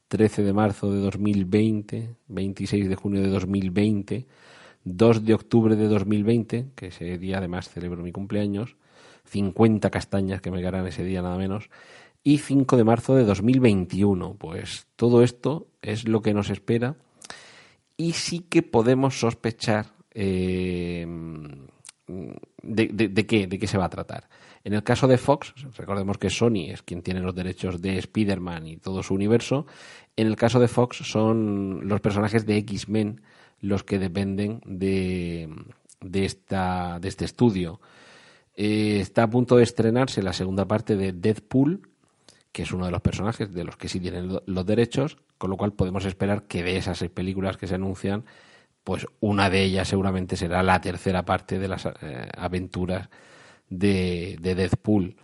13 0.08 0.42
de 0.42 0.52
marzo 0.52 0.90
de 0.90 0.98
2020, 0.98 2.16
26 2.26 2.88
de 2.88 2.96
junio 2.96 3.22
de 3.22 3.28
2020, 3.28 4.26
2 4.82 5.24
de 5.24 5.34
octubre 5.34 5.76
de 5.76 5.86
2020, 5.86 6.66
que 6.74 6.86
ese 6.88 7.16
día 7.16 7.38
además 7.38 7.68
celebro 7.68 8.02
mi 8.02 8.10
cumpleaños, 8.10 8.74
50 9.26 9.88
castañas 9.88 10.40
que 10.40 10.50
me 10.50 10.58
quedarán 10.58 10.84
ese 10.88 11.04
día 11.04 11.22
nada 11.22 11.38
menos, 11.38 11.70
y 12.26 12.38
5 12.38 12.76
de 12.76 12.82
marzo 12.82 13.14
de 13.14 13.24
2021. 13.24 14.34
Pues 14.34 14.88
todo 14.96 15.22
esto 15.22 15.68
es 15.80 16.08
lo 16.08 16.22
que 16.22 16.34
nos 16.34 16.50
espera 16.50 16.96
y 17.96 18.14
sí 18.14 18.40
que 18.40 18.62
podemos 18.62 19.20
sospechar 19.20 19.86
eh, 20.10 21.06
de, 22.08 22.86
de, 22.88 23.26
qué, 23.26 23.46
de 23.46 23.58
qué 23.60 23.66
se 23.68 23.78
va 23.78 23.84
a 23.84 23.90
tratar. 23.90 24.28
En 24.64 24.72
el 24.72 24.82
caso 24.82 25.06
de 25.06 25.18
Fox, 25.18 25.54
recordemos 25.76 26.18
que 26.18 26.28
Sony 26.28 26.70
es 26.70 26.82
quien 26.82 27.00
tiene 27.00 27.20
los 27.20 27.32
derechos 27.32 27.80
de 27.80 27.96
Spider-Man 27.98 28.66
y 28.66 28.76
todo 28.78 29.04
su 29.04 29.14
universo. 29.14 29.64
En 30.16 30.26
el 30.26 30.34
caso 30.34 30.58
de 30.58 30.66
Fox 30.66 30.96
son 30.96 31.86
los 31.86 32.00
personajes 32.00 32.44
de 32.44 32.56
X-Men 32.56 33.20
los 33.60 33.84
que 33.84 34.00
dependen 34.00 34.62
de, 34.66 35.48
de, 36.00 36.24
esta, 36.24 36.98
de 36.98 37.06
este 37.06 37.24
estudio. 37.24 37.80
Eh, 38.56 38.98
está 38.98 39.22
a 39.22 39.30
punto 39.30 39.58
de 39.58 39.62
estrenarse 39.62 40.24
la 40.24 40.32
segunda 40.32 40.66
parte 40.66 40.96
de 40.96 41.12
Deadpool, 41.12 41.88
que 42.56 42.62
es 42.62 42.72
uno 42.72 42.86
de 42.86 42.90
los 42.90 43.02
personajes 43.02 43.52
de 43.52 43.64
los 43.64 43.76
que 43.76 43.86
sí 43.86 44.00
tienen 44.00 44.40
los 44.46 44.64
derechos, 44.64 45.18
con 45.36 45.50
lo 45.50 45.58
cual 45.58 45.74
podemos 45.74 46.06
esperar 46.06 46.44
que 46.44 46.62
de 46.62 46.78
esas 46.78 46.96
seis 46.96 47.10
películas 47.10 47.58
que 47.58 47.66
se 47.66 47.74
anuncian, 47.74 48.24
pues 48.82 49.06
una 49.20 49.50
de 49.50 49.62
ellas 49.62 49.88
seguramente 49.88 50.38
será 50.38 50.62
la 50.62 50.80
tercera 50.80 51.22
parte 51.26 51.58
de 51.58 51.68
las 51.68 51.84
eh, 51.84 52.30
aventuras 52.34 53.10
de, 53.68 54.38
de 54.40 54.54
Deadpool. 54.54 55.16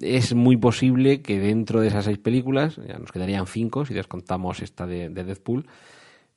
Es 0.00 0.32
muy 0.32 0.56
posible 0.56 1.22
que 1.22 1.40
dentro 1.40 1.80
de 1.80 1.88
esas 1.88 2.04
seis 2.04 2.18
películas, 2.18 2.76
ya 2.86 3.00
nos 3.00 3.10
quedarían 3.10 3.48
cinco 3.48 3.84
si 3.84 3.92
descontamos 3.92 4.62
esta 4.62 4.86
de, 4.86 5.08
Deadpool, 5.08 5.66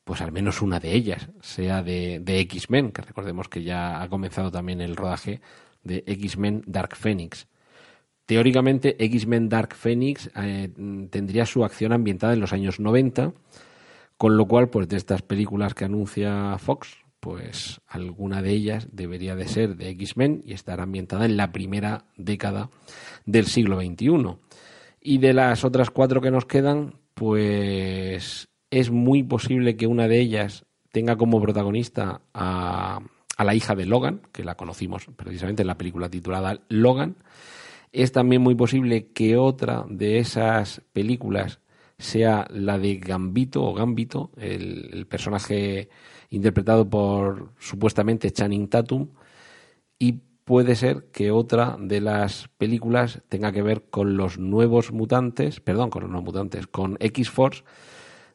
pues 0.04 0.22
al 0.22 0.32
menos 0.32 0.64
una 0.64 0.80
de 0.80 0.96
ellas 0.96 1.30
sea 1.42 1.84
de, 1.84 2.18
de 2.20 2.40
X-Men, 2.40 2.92
que 2.92 3.04
recordemos 3.04 3.50
que 3.50 3.62
ya 3.62 4.02
ha 4.02 4.10
comenzado 4.10 4.50
también 4.50 4.82
el 4.82 4.96
rodaje 4.96 5.42
de 5.84 6.04
X-Men 6.08 6.64
Dark 6.66 6.96
Phoenix. 6.96 7.46
Teóricamente, 8.30 8.96
X-Men 9.04 9.50
Dark 9.50 9.74
Phoenix 9.74 10.30
eh, 10.36 10.70
tendría 11.10 11.48
su 11.48 11.64
acción 11.64 11.94
ambientada 11.94 12.34
en 12.34 12.40
los 12.40 12.54
años 12.54 12.80
90, 12.80 13.34
con 14.18 14.38
lo 14.38 14.46
cual, 14.46 14.70
pues 14.70 14.88
de 14.88 14.98
estas 14.98 15.24
películas 15.24 15.74
que 15.74 15.86
anuncia 15.86 16.56
Fox, 16.60 16.96
pues 17.20 17.82
alguna 17.88 18.44
de 18.44 18.52
ellas 18.52 18.88
debería 18.92 19.36
de 19.36 19.48
ser 19.48 19.78
de 19.78 19.90
X-Men 19.90 20.44
y 20.46 20.54
estar 20.54 20.80
ambientada 20.80 21.26
en 21.26 21.38
la 21.38 21.52
primera 21.52 22.06
década 22.18 22.70
del 23.26 23.48
siglo 23.48 23.82
XXI. 23.82 24.38
Y 25.02 25.18
de 25.18 25.34
las 25.34 25.66
otras 25.66 25.90
cuatro 25.90 26.22
que 26.22 26.30
nos 26.30 26.46
quedan, 26.46 27.00
pues 27.16 28.48
es 28.70 28.92
muy 28.92 29.24
posible 29.24 29.76
que 29.76 29.88
una 29.88 30.08
de 30.08 30.20
ellas 30.20 30.68
tenga 30.92 31.18
como 31.18 31.42
protagonista 31.42 32.22
a, 32.36 33.00
a 33.38 33.44
la 33.44 33.56
hija 33.56 33.74
de 33.74 33.88
Logan, 33.88 34.22
que 34.32 34.44
la 34.44 34.54
conocimos 34.54 35.08
precisamente 35.16 35.64
en 35.64 35.68
la 35.68 35.80
película 35.80 36.10
titulada 36.10 36.60
Logan. 36.68 37.16
Es 37.92 38.12
también 38.12 38.42
muy 38.42 38.56
posible 38.56 39.08
que 39.12 39.38
otra 39.38 39.86
de 39.90 40.20
esas 40.20 40.82
películas 40.94 41.60
sea 41.98 42.48
la 42.50 42.78
de 42.78 42.98
Gambito 42.98 43.64
o 43.64 43.74
Gambito, 43.74 44.32
el 44.38 45.06
personaje 45.08 45.90
interpretado 46.30 46.90
por 46.90 47.54
supuestamente 47.60 48.32
Channing 48.32 48.70
Tatum, 48.70 49.10
y 49.98 50.20
puede 50.50 50.76
ser 50.76 51.10
que 51.12 51.30
otra 51.30 51.78
de 51.80 52.02
las 52.02 52.48
películas 52.58 53.22
tenga 53.30 53.52
que 53.52 53.62
ver 53.62 53.84
con 53.90 54.18
los 54.18 54.40
nuevos 54.40 54.92
mutantes, 54.92 55.60
perdón, 55.60 55.90
con 55.90 56.02
los 56.02 56.10
nuevos 56.10 56.26
mutantes, 56.26 56.66
con 56.66 56.98
X-Force, 57.00 57.64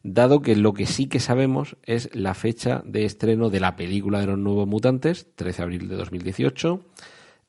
dado 0.04 0.42
que 0.42 0.54
lo 0.54 0.74
que 0.74 0.86
sí 0.86 1.06
que 1.06 1.18
sabemos 1.18 1.76
es 1.82 2.14
la 2.14 2.34
fecha 2.34 2.82
de 2.84 3.04
estreno 3.04 3.50
de 3.50 3.60
la 3.60 3.74
película 3.74 4.20
de 4.20 4.26
los 4.26 4.38
nuevos 4.38 4.68
mutantes, 4.68 5.26
13 5.34 5.56
de 5.56 5.62
abril 5.64 5.88
de 5.88 5.96
2018, 5.96 6.80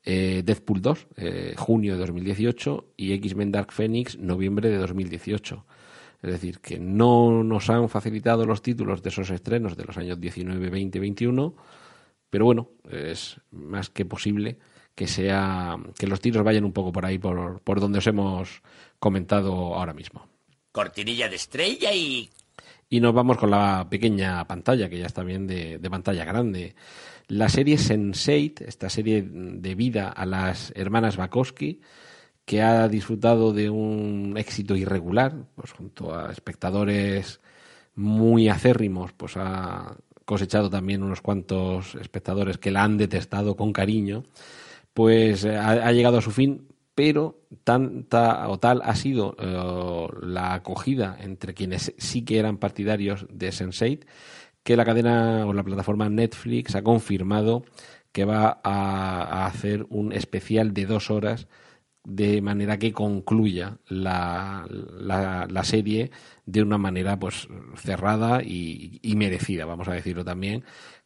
eh, 0.05 0.43
Deadpool 0.45 0.81
2, 0.81 1.07
eh, 1.17 1.53
junio 1.57 1.93
de 1.93 1.99
2018, 1.99 2.93
y 2.95 3.13
X-Men 3.13 3.51
Dark 3.51 3.71
Phoenix, 3.71 4.17
noviembre 4.17 4.69
de 4.69 4.77
2018. 4.77 5.65
Es 6.21 6.31
decir, 6.31 6.59
que 6.59 6.79
no 6.79 7.43
nos 7.43 7.69
han 7.69 7.89
facilitado 7.89 8.45
los 8.45 8.61
títulos 8.61 9.03
de 9.03 9.09
esos 9.09 9.29
estrenos 9.29 9.75
de 9.75 9.83
los 9.83 9.97
años 9.97 10.19
19, 10.19 10.69
20, 10.69 10.99
21, 10.99 11.55
pero 12.29 12.45
bueno, 12.45 12.69
es 12.89 13.39
más 13.51 13.89
que 13.89 14.05
posible 14.05 14.57
que 14.95 15.07
sea 15.07 15.77
que 15.99 16.07
los 16.07 16.21
tiros 16.21 16.43
vayan 16.43 16.63
un 16.63 16.71
poco 16.71 16.91
por 16.91 17.05
ahí, 17.05 17.19
por, 17.19 17.59
por 17.61 17.79
donde 17.79 17.99
os 17.99 18.07
hemos 18.07 18.61
comentado 18.97 19.75
ahora 19.75 19.93
mismo. 19.93 20.27
Cortinilla 20.71 21.29
de 21.29 21.35
estrella 21.35 21.93
y... 21.93 22.29
Y 22.89 22.99
nos 22.99 23.13
vamos 23.13 23.37
con 23.37 23.51
la 23.51 23.87
pequeña 23.89 24.45
pantalla, 24.45 24.89
que 24.89 24.99
ya 24.99 25.07
está 25.07 25.23
bien 25.23 25.47
de, 25.47 25.79
de 25.79 25.89
pantalla 25.89 26.23
grande. 26.25 26.75
La 27.27 27.49
serie 27.49 27.77
Sense8, 27.77 28.61
esta 28.67 28.89
serie 28.89 29.23
de 29.23 29.75
vida 29.75 30.09
a 30.09 30.25
las 30.25 30.71
hermanas 30.75 31.17
Bakowski, 31.17 31.81
que 32.45 32.61
ha 32.61 32.87
disfrutado 32.87 33.51
de 33.51 33.69
un 33.69 34.35
éxito 34.37 34.75
irregular, 34.75 35.35
pues 35.55 35.71
junto 35.71 36.15
a 36.15 36.31
espectadores 36.31 37.41
muy 37.95 38.49
acérrimos, 38.49 39.13
pues 39.13 39.35
ha 39.37 39.97
cosechado 40.25 40.69
también 40.69 41.03
unos 41.03 41.21
cuantos 41.21 41.95
espectadores 41.95 42.57
que 42.57 42.71
la 42.71 42.83
han 42.83 42.97
detestado 42.97 43.55
con 43.55 43.73
cariño, 43.73 44.23
pues 44.93 45.45
ha, 45.45 45.91
llegado 45.91 46.19
a 46.19 46.21
su 46.21 46.31
fin 46.31 46.67
pero 46.95 47.41
tanta 47.63 48.47
o 48.49 48.57
tal 48.57 48.81
ha 48.83 48.95
sido 48.95 49.35
eh, 49.37 50.07
la 50.21 50.53
acogida 50.53 51.17
entre 51.19 51.53
quienes 51.53 51.93
sí 51.97 52.23
que 52.23 52.39
eran 52.39 52.57
partidarios 52.57 53.27
de 53.29 53.49
Sense8 53.49 54.05
que 54.63 54.75
la 54.75 54.85
cadena 54.85 55.45
o 55.45 55.53
la 55.53 55.63
plataforma 55.63 56.09
Netflix 56.09 56.73
ha 56.75 56.81
confirmado 56.81 57.63
que 58.11 58.25
va 58.25 58.61
a, 58.63 59.45
hacer 59.45 59.85
un 59.89 60.13
especial 60.13 60.73
de 60.73 60.85
dos 60.85 61.11
horas 61.11 61.47
de 62.05 62.41
manera 62.41 62.77
que 62.77 62.93
concluya 62.93 63.77
la, 63.87 64.67
la, 64.69 65.63
serie 65.63 66.11
de 66.45 66.61
una 66.61 66.77
manera 66.77 67.19
pues 67.19 67.47
cerrada 67.75 68.41
y, 68.43 68.99
y, 69.01 69.15
merecida, 69.15 69.65
vamos 69.65 69.87
a 69.87 69.93
decirlo 69.93 70.23
también, 70.23 70.63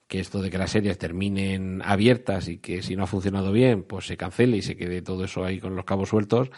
que 0.07 0.19
esto 0.19 0.41
de 0.41 0.49
que 0.49 0.57
las 0.57 0.71
series 0.71 0.97
terminen 0.97 1.81
abiertas 1.85 2.49
y 2.49 2.57
que 2.57 2.81
si 2.81 2.95
no 2.95 3.03
ha 3.03 3.07
funcionado 3.07 3.51
bien, 3.51 3.83
pues 3.83 4.07
se 4.07 4.17
cancele 4.17 4.57
y 4.57 4.61
se 4.61 4.75
quede 4.75 5.01
todo 5.01 5.23
eso 5.23 5.45
ahí 5.45 5.59
con 5.59 5.75
los 5.75 5.85
cabos 5.85 6.09
sueltos, 6.09 6.49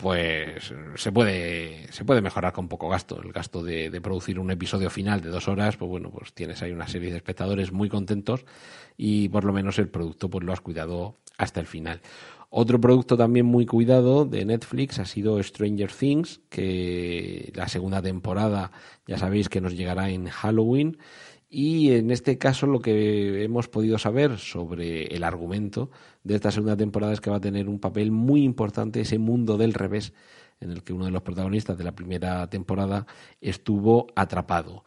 pues 0.00 0.72
se 0.96 1.12
puede, 1.12 1.92
se 1.92 2.04
puede 2.04 2.20
mejorar 2.20 2.52
con 2.52 2.68
poco 2.68 2.88
gasto. 2.88 3.20
El 3.22 3.32
gasto 3.32 3.62
de, 3.62 4.00
producir 4.00 4.38
un 4.38 4.50
episodio 4.50 4.90
final 4.90 5.20
de 5.20 5.28
dos 5.28 5.48
horas, 5.48 5.76
pues 5.76 5.88
bueno, 5.88 6.10
pues 6.10 6.32
tienes 6.32 6.62
ahí 6.62 6.72
una 6.72 6.88
serie 6.88 7.10
de 7.10 7.16
espectadores 7.16 7.72
muy 7.72 7.88
contentos 7.88 8.44
y 8.96 9.28
por 9.28 9.44
lo 9.44 9.52
menos 9.52 9.78
el 9.78 9.88
producto 9.88 10.30
pues 10.30 10.44
lo 10.44 10.52
has 10.52 10.60
cuidado 10.60 11.18
hasta 11.38 11.60
el 11.60 11.66
final. 11.66 12.00
Otro 12.48 12.80
producto 12.80 13.16
también 13.16 13.46
muy 13.46 13.64
cuidado 13.64 14.24
de 14.24 14.44
Netflix 14.44 14.98
ha 14.98 15.04
sido 15.04 15.40
Stranger 15.40 15.92
Things, 15.92 16.40
que 16.48 17.52
la 17.54 17.68
segunda 17.68 18.02
temporada 18.02 18.72
ya 19.06 19.18
sabéis 19.18 19.48
que 19.48 19.60
nos 19.60 19.76
llegará 19.76 20.10
en 20.10 20.26
Halloween 20.28 20.98
y 21.50 21.92
en 21.92 22.12
este 22.12 22.38
caso 22.38 22.66
lo 22.66 22.80
que 22.80 23.42
hemos 23.42 23.68
podido 23.68 23.98
saber 23.98 24.38
sobre 24.38 25.06
el 25.06 25.24
argumento 25.24 25.90
de 26.22 26.36
esta 26.36 26.52
segunda 26.52 26.76
temporada 26.76 27.12
es 27.12 27.20
que 27.20 27.30
va 27.30 27.36
a 27.36 27.40
tener 27.40 27.68
un 27.68 27.80
papel 27.80 28.12
muy 28.12 28.44
importante 28.44 29.00
ese 29.00 29.18
mundo 29.18 29.58
del 29.58 29.74
revés 29.74 30.12
en 30.60 30.70
el 30.70 30.84
que 30.84 30.92
uno 30.92 31.06
de 31.06 31.10
los 31.10 31.22
protagonistas 31.22 31.76
de 31.76 31.84
la 31.84 31.92
primera 31.92 32.48
temporada 32.48 33.06
estuvo 33.40 34.06
atrapado. 34.14 34.84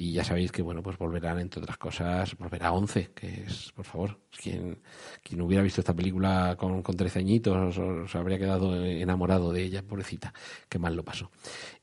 Y 0.00 0.12
ya 0.12 0.24
sabéis 0.24 0.50
que, 0.50 0.62
bueno, 0.62 0.82
pues 0.82 0.96
volverán, 0.96 1.38
entre 1.40 1.60
otras 1.60 1.76
cosas, 1.76 2.34
volverá 2.38 2.72
11, 2.72 3.10
que 3.14 3.44
es, 3.46 3.70
por 3.72 3.84
favor, 3.84 4.18
quien, 4.30 4.78
quien 5.22 5.42
hubiera 5.42 5.62
visto 5.62 5.82
esta 5.82 5.94
película 5.94 6.56
con, 6.58 6.82
con 6.82 6.96
13 6.96 7.18
añitos 7.18 7.78
se 8.10 8.16
habría 8.16 8.38
quedado 8.38 8.82
enamorado 8.82 9.52
de 9.52 9.62
ella, 9.62 9.82
pobrecita, 9.82 10.32
qué 10.70 10.78
mal 10.78 10.96
lo 10.96 11.04
pasó. 11.04 11.30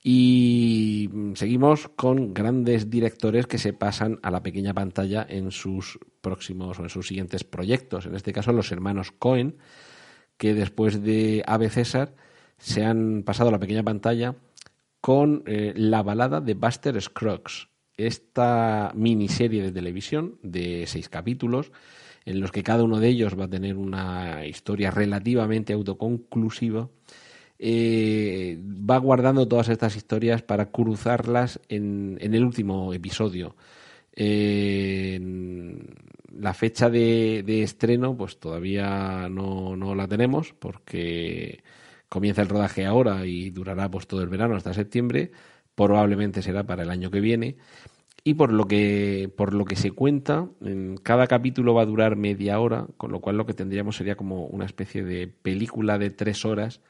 Y 0.01 1.11
seguimos 1.35 1.89
con 1.89 2.33
grandes 2.33 2.89
directores 2.89 3.45
que 3.45 3.59
se 3.59 3.73
pasan 3.73 4.17
a 4.23 4.31
la 4.31 4.41
pequeña 4.41 4.73
pantalla 4.73 5.23
en 5.29 5.51
sus 5.51 5.99
próximos 6.19 6.79
o 6.79 6.83
en 6.83 6.89
sus 6.89 7.07
siguientes 7.07 7.43
proyectos. 7.43 8.07
En 8.07 8.15
este 8.15 8.33
caso, 8.33 8.51
los 8.51 8.71
hermanos 8.71 9.11
Cohen, 9.11 9.59
que 10.37 10.55
después 10.55 11.03
de 11.03 11.43
Ave 11.45 11.69
César 11.69 12.15
se 12.57 12.83
han 12.83 13.21
pasado 13.21 13.49
a 13.49 13.51
la 13.51 13.59
pequeña 13.59 13.83
pantalla 13.83 14.33
con 15.01 15.43
eh, 15.45 15.73
la 15.75 16.01
balada 16.01 16.41
de 16.41 16.55
Buster 16.55 16.99
Scruggs 16.99 17.69
esta 17.97 18.91
miniserie 18.95 19.63
de 19.63 19.71
televisión 19.71 20.37
de 20.43 20.85
seis 20.87 21.09
capítulos, 21.09 21.71
en 22.25 22.39
los 22.39 22.51
que 22.51 22.63
cada 22.63 22.83
uno 22.83 22.99
de 22.99 23.09
ellos 23.09 23.37
va 23.39 23.45
a 23.45 23.49
tener 23.49 23.75
una 23.75 24.45
historia 24.45 24.91
relativamente 24.91 25.73
autoconclusiva, 25.73 26.89
eh, 27.59 28.59
va 28.61 28.97
guardando 28.99 29.47
todas 29.47 29.69
estas 29.69 29.95
historias 29.95 30.43
para 30.43 30.69
cruzarlas 30.69 31.59
en, 31.69 32.17
el 32.21 32.43
último 32.43 32.93
episodio. 32.93 33.55
la 36.39 36.53
fecha 36.53 36.89
de, 36.89 37.63
estreno, 37.63 38.15
pues 38.15 38.39
todavía 38.39 39.27
no, 39.29 39.75
no, 39.75 39.95
la 39.95 40.07
tenemos, 40.07 40.53
porque 40.59 41.63
comienza 42.09 42.41
el 42.41 42.49
rodaje 42.49 42.85
ahora 42.85 43.25
y 43.25 43.49
durará 43.49 43.89
pues 43.89 44.07
todo 44.07 44.21
el 44.21 44.29
verano 44.29 44.55
hasta 44.55 44.73
septiembre 44.73 45.31
probablemente 45.77 46.41
será 46.41 46.63
para 46.63 46.81
el 46.81 46.89
año 46.89 47.11
que 47.11 47.21
viene. 47.21 47.55
Y 48.23 48.33
por 48.33 48.51
lo 48.51 48.65
que, 48.65 49.31
por 49.37 49.53
lo 49.53 49.63
que 49.63 49.75
se 49.75 49.91
cuenta, 49.91 50.49
en 50.59 50.97
cada 50.97 51.27
capítulo 51.27 51.75
va 51.75 51.83
a 51.83 51.85
durar 51.85 52.15
media 52.15 52.59
hora, 52.59 52.87
con 52.97 53.11
lo 53.11 53.21
cual 53.21 53.37
lo 53.37 53.45
que 53.45 53.53
tendríamos 53.53 53.95
sería 53.95 54.17
como 54.17 54.47
una 54.47 54.65
especie 54.65 55.03
de 55.03 55.27
película 55.27 55.99
de 55.99 56.09
tres 56.09 56.43
horas 56.45 56.81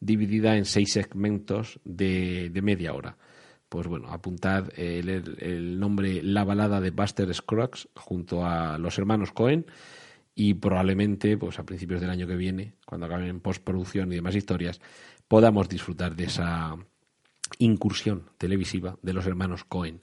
dividida 0.00 0.56
en 0.56 0.64
seis 0.64 0.90
segmentos 0.94 1.80
de, 1.84 2.50
media 2.62 2.94
hora. 2.94 3.18
Pues 3.68 3.86
bueno, 3.86 4.08
apuntad 4.08 4.70
el, 4.76 5.78
nombre 5.78 6.22
La 6.22 6.42
balada 6.42 6.80
de 6.80 6.90
Buster 6.90 7.32
Scruggs 7.32 7.88
junto 7.94 8.46
a 8.46 8.78
los 8.78 8.98
hermanos 8.98 9.32
Cohen 9.32 9.66
y 10.34 10.54
probablemente 10.54 11.36
pues 11.36 11.58
a 11.58 11.66
principios 11.66 12.00
del 12.00 12.10
año 12.10 12.26
que 12.26 12.36
viene, 12.36 12.72
cuando 12.86 13.06
acaben 13.06 13.40
postproducción 13.40 14.10
y 14.10 14.16
demás 14.16 14.34
historias, 14.34 14.80
podamos 15.28 15.68
disfrutar 15.68 16.16
de 16.16 16.24
esa, 16.24 16.76
incursión 17.60 18.24
televisiva 18.36 18.98
de 19.02 19.12
los 19.12 19.26
hermanos 19.26 19.64
Cohen. 19.64 20.02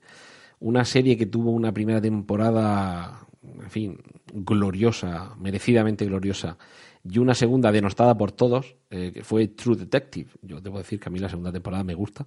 Una 0.59 0.85
serie 0.85 1.17
que 1.17 1.25
tuvo 1.25 1.51
una 1.51 1.73
primera 1.73 2.01
temporada, 2.01 3.27
en 3.43 3.69
fin, 3.69 3.99
gloriosa, 4.33 5.35
merecidamente 5.37 6.05
gloriosa, 6.05 6.57
y 7.03 7.19
una 7.19 7.35
segunda 7.35 7.71
denostada 7.71 8.17
por 8.17 8.31
todos, 8.31 8.75
eh, 8.89 9.11
que 9.13 9.23
fue 9.23 9.47
True 9.49 9.77
Detective. 9.77 10.31
Yo 10.41 10.59
debo 10.59 10.77
decir 10.77 10.99
que 10.99 11.09
a 11.09 11.11
mí 11.11 11.19
la 11.19 11.29
segunda 11.29 11.51
temporada 11.51 11.83
me 11.83 11.93
gusta, 11.93 12.25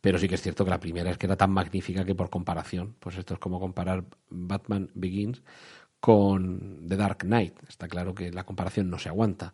pero 0.00 0.18
sí 0.18 0.28
que 0.28 0.34
es 0.36 0.42
cierto 0.42 0.64
que 0.64 0.70
la 0.70 0.80
primera 0.80 1.10
es 1.10 1.18
que 1.18 1.26
era 1.26 1.36
tan 1.36 1.50
magnífica 1.50 2.04
que 2.04 2.14
por 2.14 2.30
comparación, 2.30 2.96
pues 2.98 3.16
esto 3.18 3.34
es 3.34 3.40
como 3.40 3.60
comparar 3.60 4.04
Batman 4.30 4.90
Begins 4.94 5.42
con 6.00 6.86
The 6.86 6.96
Dark 6.96 7.18
Knight. 7.18 7.54
Está 7.68 7.88
claro 7.88 8.14
que 8.14 8.32
la 8.32 8.44
comparación 8.44 8.90
no 8.90 8.98
se 8.98 9.08
aguanta. 9.08 9.52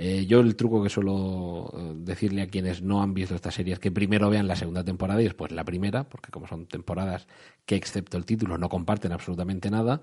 Eh, 0.00 0.26
yo 0.26 0.38
el 0.38 0.54
truco 0.54 0.80
que 0.80 0.88
suelo 0.88 1.72
eh, 1.76 1.92
decirle 1.96 2.42
a 2.42 2.46
quienes 2.46 2.82
no 2.82 3.02
han 3.02 3.14
visto 3.14 3.34
esta 3.34 3.50
serie 3.50 3.72
es 3.72 3.80
que 3.80 3.90
primero 3.90 4.30
vean 4.30 4.46
la 4.46 4.54
segunda 4.54 4.84
temporada 4.84 5.20
y 5.20 5.24
después 5.24 5.50
la 5.50 5.64
primera, 5.64 6.04
porque 6.04 6.30
como 6.30 6.46
son 6.46 6.66
temporadas 6.66 7.26
que 7.66 7.74
excepto 7.74 8.16
el 8.16 8.24
título 8.24 8.58
no 8.58 8.68
comparten 8.68 9.10
absolutamente 9.10 9.72
nada, 9.72 10.00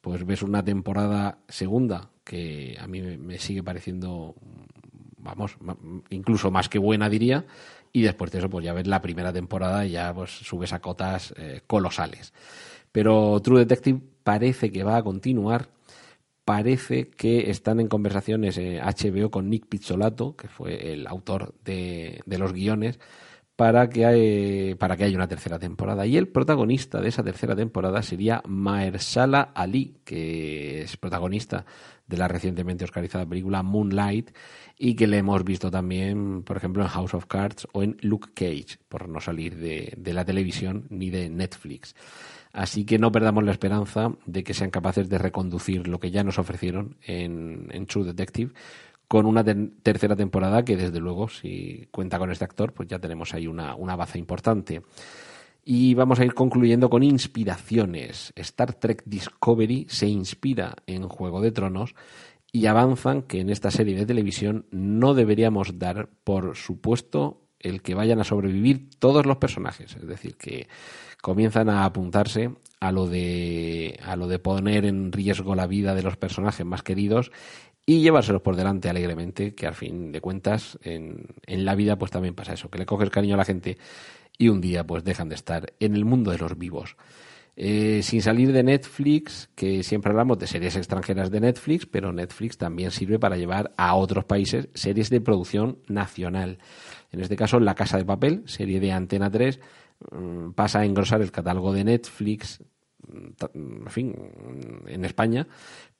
pues 0.00 0.24
ves 0.24 0.42
una 0.42 0.64
temporada 0.64 1.38
segunda 1.48 2.10
que 2.22 2.76
a 2.80 2.86
mí 2.86 3.00
me 3.02 3.38
sigue 3.40 3.64
pareciendo, 3.64 4.36
vamos, 5.18 5.56
incluso 6.10 6.52
más 6.52 6.68
que 6.68 6.78
buena 6.78 7.08
diría, 7.08 7.44
y 7.92 8.02
después 8.02 8.30
de 8.30 8.38
eso 8.38 8.48
pues 8.48 8.64
ya 8.64 8.72
ves 8.72 8.86
la 8.86 9.02
primera 9.02 9.32
temporada 9.32 9.84
y 9.84 9.90
ya 9.90 10.14
pues 10.14 10.30
subes 10.30 10.72
a 10.72 10.78
cotas 10.78 11.34
eh, 11.36 11.62
colosales. 11.66 12.32
Pero 12.92 13.40
True 13.40 13.58
Detective 13.60 14.00
parece 14.22 14.70
que 14.70 14.84
va 14.84 14.98
a 14.98 15.02
continuar 15.02 15.70
parece 16.44 17.08
que 17.08 17.50
están 17.50 17.80
en 17.80 17.88
conversaciones 17.88 18.58
HBO 18.58 19.30
con 19.30 19.48
Nick 19.48 19.66
Pizzolato, 19.66 20.36
que 20.36 20.48
fue 20.48 20.92
el 20.92 21.06
autor 21.06 21.54
de, 21.64 22.22
los 22.26 22.52
guiones, 22.52 23.00
para 23.56 23.88
que, 23.88 24.04
hay, 24.04 24.74
para 24.74 24.96
que 24.96 25.04
haya 25.04 25.16
una 25.16 25.28
tercera 25.28 25.58
temporada. 25.58 26.06
Y 26.06 26.16
el 26.16 26.28
protagonista 26.28 27.00
de 27.00 27.08
esa 27.08 27.22
tercera 27.22 27.56
temporada 27.56 28.02
sería 28.02 28.42
Mahershala 28.46 29.52
Ali, 29.54 29.96
que 30.04 30.82
es 30.82 30.96
protagonista 30.96 31.64
de 32.06 32.16
la 32.18 32.28
recientemente 32.28 32.84
oscarizada 32.84 33.24
película 33.24 33.62
Moonlight 33.62 34.30
y 34.76 34.96
que 34.96 35.06
le 35.06 35.18
hemos 35.18 35.42
visto 35.44 35.70
también, 35.70 36.42
por 36.42 36.58
ejemplo, 36.58 36.82
en 36.82 36.88
House 36.88 37.14
of 37.14 37.26
Cards 37.26 37.66
o 37.72 37.82
en 37.82 37.96
Luke 38.02 38.30
Cage, 38.34 38.78
por 38.88 39.08
no 39.08 39.20
salir 39.20 39.56
de 39.56 40.12
la 40.12 40.24
televisión 40.24 40.86
ni 40.90 41.08
de 41.08 41.30
Netflix. 41.30 41.94
Así 42.54 42.84
que 42.84 43.00
no 43.00 43.10
perdamos 43.10 43.42
la 43.42 43.50
esperanza 43.50 44.12
de 44.26 44.44
que 44.44 44.54
sean 44.54 44.70
capaces 44.70 45.08
de 45.08 45.18
reconducir 45.18 45.88
lo 45.88 45.98
que 45.98 46.12
ya 46.12 46.22
nos 46.22 46.38
ofrecieron 46.38 46.96
en, 47.02 47.86
True 47.86 48.04
Detective 48.04 48.52
con 49.08 49.26
una 49.26 49.44
tercera 49.82 50.14
temporada 50.14 50.64
que 50.64 50.76
desde 50.76 51.00
luego 51.00 51.28
si 51.28 51.88
cuenta 51.90 52.16
con 52.16 52.30
este 52.30 52.44
actor 52.44 52.72
pues 52.72 52.88
ya 52.88 53.00
tenemos 53.00 53.34
ahí 53.34 53.48
una, 53.48 53.74
una 53.74 53.96
baza 53.96 54.18
importante. 54.18 54.82
Y 55.64 55.94
vamos 55.94 56.20
a 56.20 56.24
ir 56.24 56.34
concluyendo 56.34 56.88
con 56.88 57.02
inspiraciones. 57.02 58.32
Star 58.36 58.74
Trek 58.74 59.02
Discovery 59.04 59.86
se 59.88 60.06
inspira 60.06 60.76
en 60.86 61.08
Juego 61.08 61.40
de 61.40 61.50
Tronos 61.50 61.96
y 62.52 62.66
avanzan 62.66 63.22
que 63.22 63.40
en 63.40 63.50
esta 63.50 63.72
serie 63.72 63.96
de 63.96 64.06
televisión 64.06 64.66
no 64.70 65.14
deberíamos 65.14 65.80
dar 65.80 66.08
por 66.22 66.54
supuesto 66.54 67.43
el 67.64 67.82
que 67.82 67.94
vayan 67.94 68.20
a 68.20 68.24
sobrevivir 68.24 68.90
todos 68.98 69.26
los 69.26 69.38
personajes. 69.38 69.96
Es 69.96 70.06
decir, 70.06 70.36
que 70.36 70.68
comienzan 71.20 71.68
a 71.68 71.84
apuntarse 71.84 72.50
a 72.78 72.92
lo 72.92 73.08
de 73.08 73.98
a 74.04 74.14
lo 74.14 74.28
de 74.28 74.38
poner 74.38 74.84
en 74.84 75.10
riesgo 75.10 75.54
la 75.54 75.66
vida 75.66 75.94
de 75.94 76.02
los 76.02 76.16
personajes 76.16 76.64
más 76.64 76.82
queridos 76.82 77.32
y 77.86 78.00
llevárselos 78.00 78.42
por 78.42 78.56
delante 78.56 78.88
alegremente, 78.88 79.54
que 79.54 79.66
al 79.66 79.74
fin 79.74 80.12
de 80.12 80.20
cuentas 80.20 80.78
en, 80.82 81.26
en 81.46 81.64
la 81.64 81.74
vida 81.74 81.96
pues 81.96 82.10
también 82.10 82.34
pasa 82.34 82.54
eso, 82.54 82.70
que 82.70 82.78
le 82.78 82.86
coges 82.86 83.10
cariño 83.10 83.34
a 83.34 83.38
la 83.38 83.44
gente 83.44 83.78
y 84.38 84.48
un 84.48 84.60
día 84.60 84.84
pues 84.86 85.04
dejan 85.04 85.28
de 85.28 85.34
estar 85.34 85.72
en 85.80 85.94
el 85.94 86.04
mundo 86.04 86.30
de 86.30 86.38
los 86.38 86.56
vivos. 86.56 86.96
Eh, 87.56 88.00
sin 88.02 88.20
salir 88.20 88.52
de 88.52 88.64
Netflix, 88.64 89.48
que 89.54 89.84
siempre 89.84 90.10
hablamos 90.10 90.38
de 90.40 90.48
series 90.48 90.74
extranjeras 90.74 91.30
de 91.30 91.38
Netflix, 91.38 91.86
pero 91.86 92.12
Netflix 92.12 92.58
también 92.58 92.90
sirve 92.90 93.20
para 93.20 93.36
llevar 93.36 93.72
a 93.76 93.94
otros 93.94 94.24
países 94.24 94.68
series 94.74 95.08
de 95.08 95.20
producción 95.20 95.78
nacional. 95.86 96.58
En 97.14 97.20
este 97.20 97.36
caso, 97.36 97.58
La 97.58 97.74
Casa 97.74 97.96
de 97.96 98.04
Papel, 98.04 98.42
serie 98.46 98.80
de 98.80 98.92
Antena 98.92 99.30
3, 99.30 99.60
Mm, 100.10 100.50
pasa 100.52 100.80
a 100.80 100.84
engrosar 100.84 101.22
el 101.22 101.30
catálogo 101.30 101.72
de 101.72 101.84
Netflix, 101.84 102.62
mm, 103.08 103.84
en 103.84 103.90
fin, 103.90 104.14
en 104.86 105.04
España, 105.04 105.46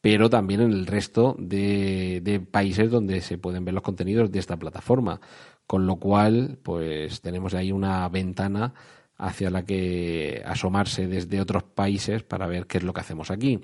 pero 0.01 0.29
también 0.29 0.61
en 0.61 0.73
el 0.73 0.87
resto 0.87 1.37
de, 1.39 2.43
países 2.51 2.91
donde 2.91 3.21
se 3.21 3.39
pueden 3.39 3.65
ver 3.65 3.75
los 3.75 3.83
contenidos 3.83 4.31
de 4.31 4.39
esta 4.39 4.57
plataforma. 4.57 5.21
Con 5.67 5.87
lo 5.87 5.97
cual, 5.97 6.59
pues 6.63 7.21
tenemos 7.23 7.55
ahí 7.55 7.73
una 7.73 8.09
ventana 8.09 8.75
hacia 9.17 9.51
la 9.51 9.65
que 9.65 10.43
asomarse 10.45 11.07
desde 11.07 11.41
otros 11.41 11.63
países 11.63 12.23
para 12.23 12.47
ver 12.47 12.67
qué 12.67 12.79
es 12.79 12.85
lo 12.85 12.93
que 12.93 13.01
hacemos 13.01 13.31
aquí. 13.31 13.61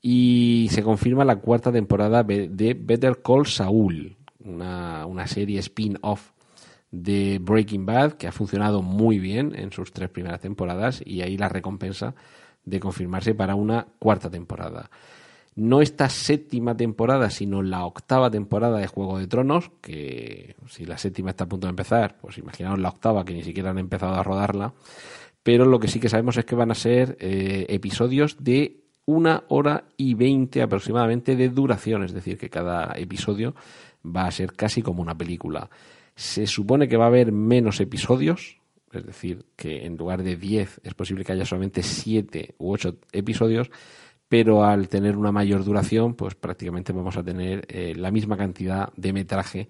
Y 0.00 0.68
se 0.70 0.82
confirma 0.82 1.24
la 1.24 1.36
cuarta 1.36 1.72
temporada 1.72 2.22
de 2.22 2.76
Better 2.80 3.20
Call 3.22 3.46
Saul, 3.46 4.16
una 4.40 5.26
serie 5.26 5.58
spin-off 5.58 6.32
de 6.90 7.38
Breaking 7.40 7.86
Bad 7.86 8.12
que 8.12 8.26
ha 8.26 8.32
funcionado 8.32 8.82
muy 8.82 9.18
bien 9.18 9.54
en 9.54 9.72
sus 9.72 9.92
tres 9.92 10.08
primeras 10.08 10.40
temporadas 10.40 11.02
y 11.04 11.22
ahí 11.22 11.36
la 11.36 11.48
recompensa 11.48 12.14
de 12.64 12.80
confirmarse 12.80 13.34
para 13.34 13.54
una 13.54 13.86
cuarta 13.98 14.30
temporada. 14.30 14.90
No 15.54 15.82
esta 15.82 16.08
séptima 16.08 16.76
temporada, 16.76 17.30
sino 17.30 17.62
la 17.62 17.84
octava 17.84 18.30
temporada 18.30 18.78
de 18.78 18.86
Juego 18.86 19.18
de 19.18 19.26
Tronos, 19.26 19.72
que 19.80 20.54
si 20.68 20.86
la 20.86 20.98
séptima 20.98 21.30
está 21.30 21.44
a 21.44 21.48
punto 21.48 21.66
de 21.66 21.70
empezar, 21.70 22.16
pues 22.20 22.38
imaginaos 22.38 22.78
la 22.78 22.90
octava, 22.90 23.24
que 23.24 23.34
ni 23.34 23.42
siquiera 23.42 23.70
han 23.70 23.78
empezado 23.78 24.14
a 24.14 24.22
rodarla. 24.22 24.72
Pero 25.42 25.64
lo 25.64 25.80
que 25.80 25.88
sí 25.88 25.98
que 25.98 26.08
sabemos 26.08 26.36
es 26.36 26.44
que 26.44 26.54
van 26.54 26.70
a 26.70 26.76
ser 26.76 27.16
eh, 27.18 27.66
episodios 27.70 28.36
de 28.38 28.84
una 29.04 29.42
hora 29.48 29.84
y 29.96 30.14
veinte 30.14 30.62
aproximadamente 30.62 31.34
de 31.34 31.48
duración, 31.48 32.04
es 32.04 32.12
decir, 32.12 32.38
que 32.38 32.50
cada 32.50 32.92
episodio 32.96 33.56
va 34.04 34.26
a 34.26 34.30
ser 34.30 34.52
casi 34.52 34.82
como 34.82 35.02
una 35.02 35.16
película. 35.18 35.70
Se 36.18 36.48
supone 36.48 36.88
que 36.88 36.96
va 36.96 37.04
a 37.04 37.06
haber 37.14 37.30
menos 37.30 37.78
episodios, 37.78 38.58
es 38.92 39.06
decir, 39.06 39.46
que 39.54 39.86
en 39.86 39.96
lugar 39.96 40.24
de 40.24 40.34
diez 40.34 40.80
es 40.82 40.92
posible 40.94 41.24
que 41.24 41.30
haya 41.30 41.44
solamente 41.44 41.84
siete 41.84 42.56
u 42.58 42.72
ocho 42.72 42.96
episodios, 43.12 43.70
pero 44.26 44.64
al 44.64 44.88
tener 44.88 45.16
una 45.16 45.30
mayor 45.30 45.62
duración, 45.62 46.14
pues 46.14 46.34
prácticamente 46.34 46.92
vamos 46.92 47.16
a 47.16 47.22
tener 47.22 47.64
eh, 47.68 47.94
la 47.94 48.10
misma 48.10 48.36
cantidad 48.36 48.92
de 48.96 49.12
metraje 49.12 49.68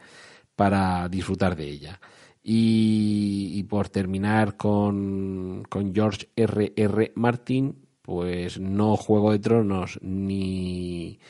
para 0.57 1.07
disfrutar 1.11 1.55
de 1.55 1.69
ella. 1.69 2.01
Y, 2.43 3.63
por 3.65 3.91
terminar 3.91 4.57
con, 4.57 5.65
con, 5.69 5.95
George 5.95 6.31
R. 6.35 6.73
R. 6.75 7.13
Martin, 7.15 7.77
pues 8.01 8.59
no 8.59 8.97
Juego 8.97 9.33
de 9.33 9.39
Tronos 9.39 9.99
ni 10.01 11.21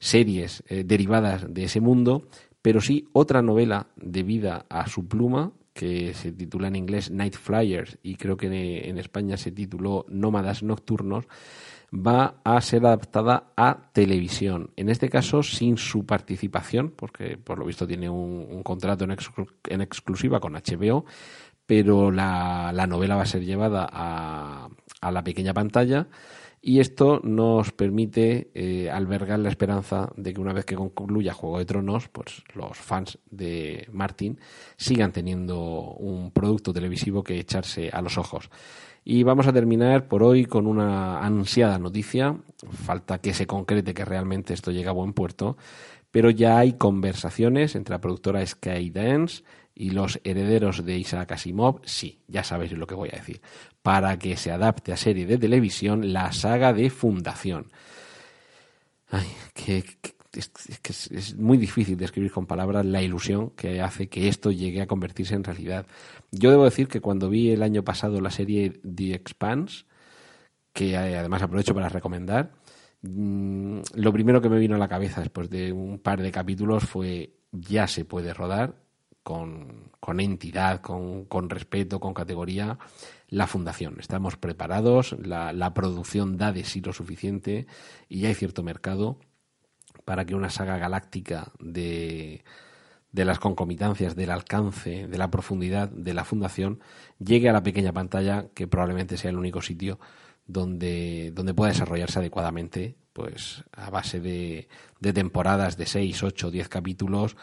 series 0.00 0.64
eh, 0.66 0.82
derivadas 0.82 1.46
de 1.48 1.62
ese 1.62 1.80
mundo, 1.80 2.26
pero 2.64 2.80
sí 2.80 3.10
otra 3.12 3.42
novela 3.42 3.88
debida 3.94 4.64
a 4.70 4.88
su 4.88 5.06
pluma 5.06 5.52
que 5.74 6.14
se 6.14 6.32
titula 6.32 6.68
en 6.68 6.76
inglés 6.76 7.10
Night 7.10 7.34
Flyers 7.34 7.98
y 8.02 8.14
creo 8.14 8.38
que 8.38 8.88
en 8.88 8.96
España 8.96 9.36
se 9.36 9.50
tituló 9.52 10.06
Nómadas 10.08 10.62
Nocturnos, 10.62 11.26
va 11.94 12.36
a 12.42 12.58
ser 12.62 12.86
adaptada 12.86 13.52
a 13.54 13.90
televisión. 13.92 14.70
En 14.76 14.88
este 14.88 15.10
caso, 15.10 15.42
sin 15.42 15.76
su 15.76 16.06
participación, 16.06 16.94
porque 16.96 17.36
por 17.36 17.58
lo 17.58 17.66
visto 17.66 17.86
tiene 17.86 18.08
un, 18.08 18.62
contrato 18.62 19.04
en, 19.04 19.80
exclusiva 19.82 20.40
con 20.40 20.54
HBO, 20.54 21.04
pero 21.66 22.10
la, 22.10 22.72
novela 22.88 23.16
va 23.16 23.24
a 23.24 23.26
ser 23.26 23.44
llevada 23.44 23.86
a, 23.92 24.70
la 25.10 25.22
pequeña 25.22 25.52
pantalla. 25.52 26.08
Y 26.66 26.80
esto 26.80 27.20
nos 27.22 27.72
permite 27.72 28.48
eh, 28.54 28.90
albergar 28.90 29.38
la 29.38 29.50
esperanza 29.50 30.10
de 30.16 30.32
que 30.32 30.40
una 30.40 30.54
vez 30.54 30.64
que 30.64 30.76
concluya 30.76 31.34
Juego 31.34 31.58
de 31.58 31.66
Tronos, 31.66 32.08
pues 32.08 32.42
los 32.54 32.78
fans 32.78 33.18
de 33.30 33.86
Martin 33.92 34.40
sigan 34.78 35.12
teniendo 35.12 35.58
un 35.58 36.30
producto 36.30 36.72
televisivo 36.72 37.22
que 37.22 37.38
echarse 37.38 37.90
a 37.90 38.00
los 38.00 38.16
ojos. 38.16 38.48
Y 39.04 39.24
vamos 39.24 39.46
a 39.46 39.52
terminar 39.52 40.08
por 40.08 40.22
hoy 40.22 40.46
con 40.46 40.66
una 40.66 41.18
ansiada 41.18 41.78
noticia. 41.78 42.34
Falta 42.70 43.18
que 43.18 43.34
se 43.34 43.46
concrete 43.46 43.92
que 43.92 44.06
realmente 44.06 44.54
esto 44.54 44.70
llega 44.70 44.88
a 44.88 44.94
buen 44.94 45.12
puerto, 45.12 45.58
pero 46.10 46.30
ya 46.30 46.56
hay 46.56 46.78
conversaciones 46.78 47.74
entre 47.74 47.92
la 47.92 48.00
productora 48.00 48.46
Skydance 48.46 49.44
y 49.74 49.90
los 49.90 50.20
herederos 50.22 50.84
de 50.84 50.98
Isaac 50.98 51.32
Asimov, 51.32 51.80
sí, 51.84 52.20
ya 52.28 52.44
sabéis 52.44 52.72
lo 52.72 52.86
que 52.86 52.94
voy 52.94 53.10
a 53.12 53.18
decir, 53.18 53.40
para 53.82 54.18
que 54.18 54.36
se 54.36 54.52
adapte 54.52 54.92
a 54.92 54.96
serie 54.96 55.26
de 55.26 55.38
televisión 55.38 56.12
la 56.12 56.32
saga 56.32 56.72
de 56.72 56.90
Fundación. 56.90 57.72
Ay, 59.10 59.26
que, 59.52 59.84
es, 60.32 61.10
es, 61.10 61.36
muy 61.36 61.58
difícil 61.58 61.96
describir 61.96 62.30
con 62.30 62.46
palabras 62.46 62.84
la 62.84 63.02
ilusión 63.02 63.50
que 63.50 63.80
hace 63.80 64.08
que 64.08 64.28
esto 64.28 64.50
llegue 64.50 64.80
a 64.80 64.86
convertirse 64.86 65.34
en 65.34 65.44
realidad. 65.44 65.86
Yo 66.30 66.50
debo 66.50 66.64
decir 66.64 66.88
que 66.88 67.00
cuando 67.00 67.28
vi 67.28 67.50
el 67.50 67.62
año 67.62 67.82
pasado 67.82 68.20
la 68.20 68.30
serie 68.30 68.80
The 68.82 69.14
Expanse, 69.14 69.84
que 70.72 70.92
eh, 70.92 71.16
además 71.18 71.42
aprovecho 71.42 71.74
para 71.74 71.88
recomendar, 71.88 72.52
mm, 73.02 73.80
lo 73.94 74.12
primero 74.12 74.40
que 74.40 74.48
me 74.48 74.58
vino 74.58 74.76
a 74.76 74.78
la 74.78 74.88
cabeza 74.88 75.20
después 75.20 75.50
de 75.50 75.72
un 75.72 75.98
par 75.98 76.22
de 76.22 76.32
capítulos 76.32 76.84
fue 76.84 77.34
ya 77.52 77.86
se 77.86 78.04
puede 78.04 78.34
rodar 78.34 78.83
con, 79.24 80.20
entidad, 80.20 80.80
con, 80.80 81.24
con, 81.24 81.50
respeto, 81.50 81.98
con 81.98 82.14
categoría, 82.14 82.78
la 83.28 83.48
fundación. 83.48 83.96
Estamos 83.98 84.36
preparados, 84.36 85.16
la, 85.18 85.52
la 85.52 85.74
producción 85.74 86.36
da 86.36 86.52
de 86.52 86.62
sí 86.62 86.80
lo 86.80 86.92
suficiente 86.92 87.66
y 88.08 88.20
ya 88.20 88.28
hay 88.28 88.34
cierto 88.34 88.62
mercado 88.62 89.18
para 90.04 90.24
que 90.24 90.36
una 90.36 90.50
saga 90.50 90.78
galáctica 90.78 91.52
de, 91.58 92.44
de 93.14 93.24
las 93.24 93.38
concomitancias, 93.38 94.16
del 94.16 94.30
alcance, 94.30 95.06
de 95.06 95.18
la 95.18 95.30
profundidad 95.30 95.88
de 95.88 96.14
la 96.14 96.24
fundación, 96.24 96.80
llegue 97.18 97.48
a 97.48 97.52
la 97.52 97.62
pequeña 97.62 97.92
pantalla, 97.92 98.48
que 98.54 98.66
probablemente 98.66 99.16
sea 99.16 99.30
el 99.30 99.38
único 99.38 99.62
sitio 99.62 99.98
donde, 100.46 101.30
donde 101.32 101.54
pueda 101.54 101.70
desarrollarse 101.70 102.18
adecuadamente, 102.18 102.96
pues 103.12 103.64
a 103.70 103.88
base 103.90 104.20
de, 104.20 104.68
temporadas 105.00 105.76
de 105.76 105.86
6, 105.86 106.24
8, 106.24 106.50
10 106.50 106.68
capítulos, 106.68 107.36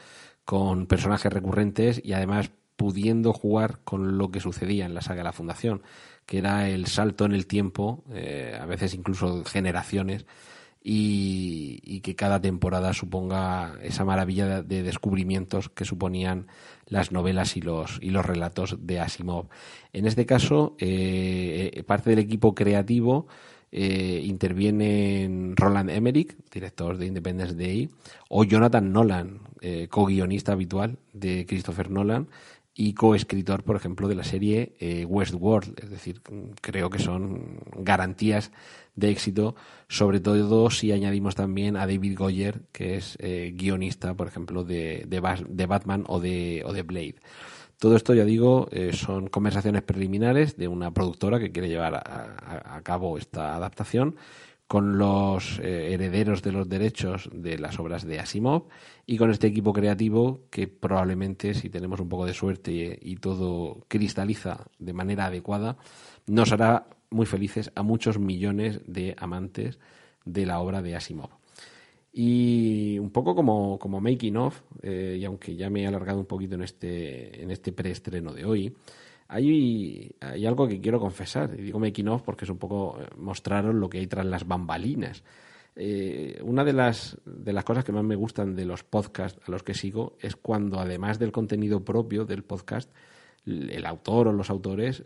con 0.52 0.86
personajes 0.86 1.32
recurrentes 1.32 2.02
y 2.04 2.12
además 2.12 2.52
pudiendo 2.76 3.32
jugar 3.32 3.80
con 3.86 4.18
lo 4.18 4.32
que 4.32 4.42
sucedía 4.42 4.86
en 4.86 4.94
la 4.94 5.02
saga 5.02 5.20
de 5.20 5.24
la 5.24 5.32
Fundación, 5.32 5.82
que 6.26 6.40
era 6.40 6.68
el 6.68 6.88
salto 6.88 7.24
en 7.24 7.32
el 7.32 7.48
tiempo, 7.48 8.04
eh, 8.12 8.60
a 8.62 8.66
veces 8.66 8.94
incluso 8.94 9.46
generaciones, 9.46 10.26
y, 10.84 12.02
que 12.02 12.18
cada 12.18 12.42
temporada 12.42 12.92
suponga 12.92 13.76
esa 13.82 14.04
maravilla 14.04 14.62
de, 14.62 14.84
descubrimientos 14.84 15.70
que 15.70 15.86
suponían 15.86 16.48
las 16.86 17.14
novelas 17.14 17.56
y 17.56 17.62
los, 17.62 18.00
y 18.02 18.10
los 18.10 18.26
relatos 18.26 18.76
de 18.82 19.00
Asimov. 19.00 19.48
En 19.94 20.06
este 20.06 20.26
caso, 20.26 20.76
eh, 20.80 21.72
eh, 21.74 21.84
parte 21.84 22.10
del 22.10 22.20
equipo 22.20 22.56
creativo 22.56 23.28
eh, 23.72 24.22
interviene 24.26 25.54
Roland 25.56 25.90
Emmerich, 25.90 26.36
director 26.52 26.98
de 26.98 27.08
Independence 27.08 27.56
Day, 27.56 27.90
o 28.30 28.44
Jonathan 28.44 28.92
Nolan, 28.92 29.40
co-guionista 29.90 30.54
habitual 30.54 30.98
de 31.14 31.46
Christopher 31.46 31.92
Nolan, 31.92 32.28
y 32.74 32.94
coescritor, 32.94 33.64
por 33.64 33.76
ejemplo, 33.76 34.08
de 34.08 34.16
la 34.16 34.24
serie 34.24 34.74
Westworld. 35.08 35.80
Es 35.84 35.90
decir, 35.92 36.22
creo 36.62 36.90
que 36.90 36.98
son 36.98 37.60
garantías 37.78 38.52
de 38.96 39.10
éxito, 39.10 39.56
sobre 39.88 40.20
todo 40.20 40.70
si 40.70 40.92
añadimos 40.92 41.36
también 41.36 41.78
a 41.78 41.88
David 41.88 42.18
Goyer, 42.18 42.62
que 42.72 42.96
es 42.96 43.18
eh, 43.20 43.54
guionista, 43.56 44.14
por 44.14 44.28
ejemplo, 44.28 44.64
de, 44.64 45.06
de, 45.08 45.66
Batman 45.66 46.04
o 46.08 46.20
de, 46.20 46.64
o 46.66 46.74
de 46.74 46.84
Blade. 46.84 47.16
Todo 47.82 47.96
esto, 47.96 48.14
ya 48.14 48.26
digo, 48.26 48.68
eh, 48.72 48.94
son 48.94 49.28
conversaciones 49.28 49.82
preliminares 49.82 50.56
de 50.56 50.68
una 50.68 50.94
productora 50.94 51.40
que 51.40 51.52
quiere 51.52 51.68
llevar 51.68 51.96
a, 51.96 52.80
cabo 52.84 53.18
esta 53.18 53.56
adaptación 53.56 54.18
con 54.68 55.00
los 55.00 55.58
eh, 55.58 55.92
herederos 55.92 56.44
de 56.44 56.52
los 56.52 56.70
derechos 56.70 57.28
de 57.34 57.58
las 57.58 57.80
obras 57.80 58.06
de 58.06 58.20
Asimov 58.20 58.68
y 59.08 59.18
con 59.18 59.32
este 59.32 59.48
equipo 59.48 59.74
creativo 59.74 60.42
que 60.52 60.68
probablemente, 60.68 61.56
si 61.56 61.72
tenemos 61.72 62.00
un 62.00 62.08
poco 62.08 62.28
de 62.28 62.36
suerte 62.36 63.00
y 63.02 63.16
todo 63.16 63.84
cristaliza 63.88 64.68
de 64.78 64.94
manera 64.94 65.26
adecuada, 65.26 65.78
nos 66.28 66.52
hará 66.52 66.86
muy 67.10 67.26
felices 67.26 67.72
a 67.74 67.82
muchos 67.82 68.20
millones 68.20 68.80
de 68.86 69.16
amantes 69.18 69.80
de 70.24 70.46
la 70.46 70.60
obra 70.60 70.84
de 70.84 70.96
Asimov. 70.96 71.41
Y 72.14 73.00
un 73.00 73.10
poco 73.12 73.36
como, 73.36 73.80
como 73.80 74.02
making 74.02 74.36
of, 74.36 74.62
eh, 74.82 75.18
y 75.20 75.26
aunque 75.26 75.56
ya 75.56 75.70
me 75.70 75.84
he 75.84 75.88
alargado 75.88 76.20
un 76.20 76.26
poquito 76.26 76.56
en 76.56 76.64
este, 76.64 77.42
en 77.42 77.52
este 77.52 77.72
preestreno 77.72 78.34
de 78.34 78.44
hoy, 78.44 78.76
hay, 79.30 80.14
hay 80.20 80.46
algo 80.46 80.68
que 80.68 80.82
quiero 80.82 81.00
confesar. 81.00 81.54
Y 81.58 81.62
digo 81.62 81.80
making 81.80 82.10
of 82.10 82.24
porque 82.24 82.46
es 82.46 82.52
un 82.52 82.58
poco 82.58 82.98
eh, 83.00 83.08
mostraros 83.18 83.74
lo 83.74 83.90
que 83.90 84.00
hay 84.00 84.08
tras 84.08 84.26
las 84.26 84.46
bambalinas. 84.46 85.24
Eh, 85.78 86.42
una 86.44 86.66
de 86.66 86.74
las, 86.74 87.18
de 87.24 87.54
las 87.54 87.64
cosas 87.64 87.86
que 87.86 87.94
más 87.94 88.04
me 88.04 88.18
gustan 88.18 88.56
de 88.58 88.66
los 88.66 88.84
podcasts 88.84 89.40
a 89.48 89.52
los 89.52 89.64
que 89.64 89.74
sigo 89.74 90.18
es 90.20 90.36
cuando, 90.36 90.80
además 90.82 91.18
del 91.18 91.32
contenido 91.32 91.86
propio 91.86 92.26
del 92.26 92.44
podcast, 92.44 92.92
el 93.46 93.86
autor 93.86 94.28
o 94.28 94.34
los 94.34 94.50
autores 94.50 95.02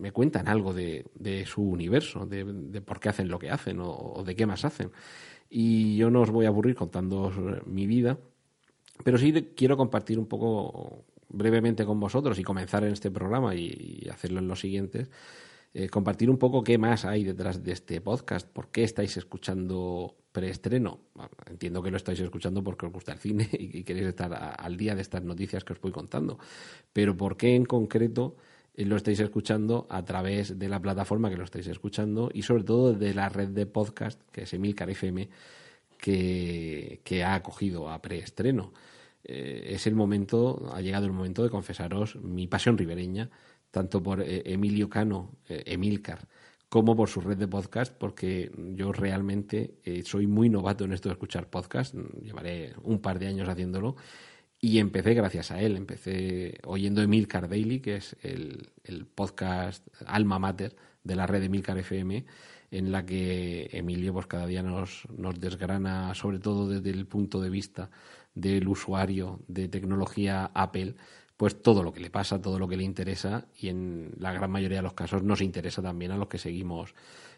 me 0.00 0.12
cuentan 0.12 0.48
algo 0.48 0.72
de, 0.72 1.04
su 1.46 1.62
universo, 1.62 2.26
de, 2.26 2.80
por 2.80 3.00
qué 3.00 3.10
hacen 3.10 3.28
lo 3.28 3.38
que 3.38 3.50
hacen 3.50 3.78
o, 3.80 4.22
de 4.24 4.34
qué 4.34 4.46
más 4.46 4.64
hacen. 4.64 4.90
Y 5.50 5.96
yo 5.96 6.10
no 6.10 6.22
os 6.22 6.30
voy 6.30 6.46
a 6.46 6.48
aburrir 6.48 6.76
contando 6.76 7.32
mi 7.66 7.86
vida, 7.86 8.18
pero 9.04 9.18
sí 9.18 9.32
quiero 9.56 9.76
compartir 9.76 10.18
un 10.18 10.26
poco 10.26 11.04
brevemente 11.28 11.84
con 11.84 11.98
vosotros 11.98 12.38
y 12.38 12.44
comenzar 12.44 12.84
en 12.84 12.92
este 12.92 13.10
programa 13.10 13.54
y, 13.54 14.08
hacerlo 14.10 14.38
en 14.38 14.48
los 14.48 14.60
siguientes. 14.60 15.10
eh, 15.72 15.88
compartir 15.88 16.30
un 16.30 16.38
poco 16.38 16.64
qué 16.64 16.78
más 16.78 17.04
hay 17.04 17.22
detrás 17.24 17.62
de 17.62 17.72
este 17.72 18.00
podcast, 18.00 18.48
por 18.48 18.68
qué 18.72 18.82
estáis 18.84 19.16
escuchando 19.16 20.16
preestreno. 20.32 21.00
entiendo 21.46 21.82
que 21.82 21.90
lo 21.90 21.96
estáis 21.96 22.20
escuchando 22.20 22.62
porque 22.62 22.86
os 22.86 22.92
gusta 22.92 23.12
el 23.12 23.18
cine 23.18 23.48
y, 23.52 23.84
queréis 23.84 24.06
estar 24.06 24.32
al 24.58 24.76
día 24.76 24.94
de 24.94 25.02
estas 25.02 25.22
noticias 25.22 25.64
que 25.64 25.72
os 25.72 25.80
voy 25.80 25.92
contando, 25.92 26.38
pero 26.92 27.16
por 27.16 27.36
qué 27.36 27.54
en 27.54 27.64
concreto 27.64 28.36
lo 28.84 28.96
estáis 28.96 29.20
escuchando 29.20 29.86
a 29.90 30.04
través 30.04 30.58
de 30.58 30.68
la 30.68 30.80
plataforma 30.80 31.30
que 31.30 31.36
lo 31.36 31.44
estáis 31.44 31.66
escuchando 31.66 32.30
y 32.32 32.42
sobre 32.42 32.64
todo 32.64 32.92
de 32.92 33.14
la 33.14 33.28
red 33.28 33.48
de 33.48 33.66
podcast 33.66 34.20
que 34.30 34.42
es 34.42 34.54
Emilcar 34.54 34.90
FM 34.90 35.28
que, 35.98 37.00
que 37.04 37.24
ha 37.24 37.34
acogido 37.34 37.90
a 37.90 38.00
preestreno. 38.00 38.72
Eh, 39.24 39.68
es 39.74 39.86
el 39.86 39.94
momento, 39.94 40.70
ha 40.72 40.80
llegado 40.80 41.06
el 41.06 41.12
momento 41.12 41.42
de 41.42 41.50
confesaros 41.50 42.16
mi 42.16 42.46
pasión 42.46 42.78
ribereña, 42.78 43.30
tanto 43.70 44.02
por 44.02 44.22
eh, 44.22 44.42
Emilio 44.46 44.88
Cano, 44.88 45.32
Emilcar, 45.46 46.26
como 46.68 46.96
por 46.96 47.08
su 47.08 47.20
red 47.20 47.36
de 47.36 47.48
podcast, 47.48 47.92
porque 47.92 48.50
yo 48.74 48.92
realmente 48.92 49.74
soy 50.04 50.26
muy 50.26 50.48
novato 50.48 50.84
en 50.84 50.92
esto 50.92 51.08
de 51.08 51.14
escuchar 51.14 51.50
podcast, 51.50 51.94
llevaré 52.22 52.74
un 52.84 53.00
par 53.00 53.18
de 53.18 53.26
años 53.26 53.48
haciéndolo 53.48 53.96
y 54.60 54.78
empecé 54.78 55.14
gracias 55.14 55.50
a 55.50 55.60
él, 55.60 55.76
empecé 55.76 56.58
oyendo 56.64 57.00
Emilcar 57.02 57.48
Daily, 57.48 57.80
que 57.80 57.96
es 57.96 58.16
el, 58.22 58.70
podcast 59.14 59.86
alma 60.06 60.38
mater 60.38 60.76
de 61.02 61.16
la 61.16 61.26
red 61.26 61.42
Emilcar 61.42 61.78
FM, 61.78 62.26
en 62.70 62.92
la 62.92 63.06
que 63.06 63.70
Emilio 63.72 64.12
pues 64.12 64.26
cada 64.26 64.46
día 64.46 64.62
nos, 64.62 65.08
nos 65.16 65.40
desgrana, 65.40 66.14
sobre 66.14 66.38
todo 66.38 66.68
desde 66.68 66.90
el 66.90 67.06
punto 67.06 67.40
de 67.40 67.50
vista 67.50 67.90
del 68.34 68.68
usuario 68.68 69.40
de 69.48 69.68
tecnología 69.68 70.50
Apple, 70.54 70.94
pues 71.36 71.62
todo 71.62 71.82
lo 71.82 71.92
que 71.92 72.00
le 72.00 72.10
pasa, 72.10 72.42
todo 72.42 72.58
lo 72.58 72.68
que 72.68 72.76
le 72.76 72.84
interesa 72.84 73.46
y 73.58 73.68
en 73.68 74.12
la 74.18 74.32
gran 74.32 74.50
mayoría 74.50 74.78
de 74.78 74.82
los 74.82 74.92
casos 74.92 75.22
nos 75.22 75.40
interesa 75.40 75.80
también 75.80 76.10
a 76.12 76.18
los 76.18 76.28
que 76.28 76.36
seguimos 76.36 76.94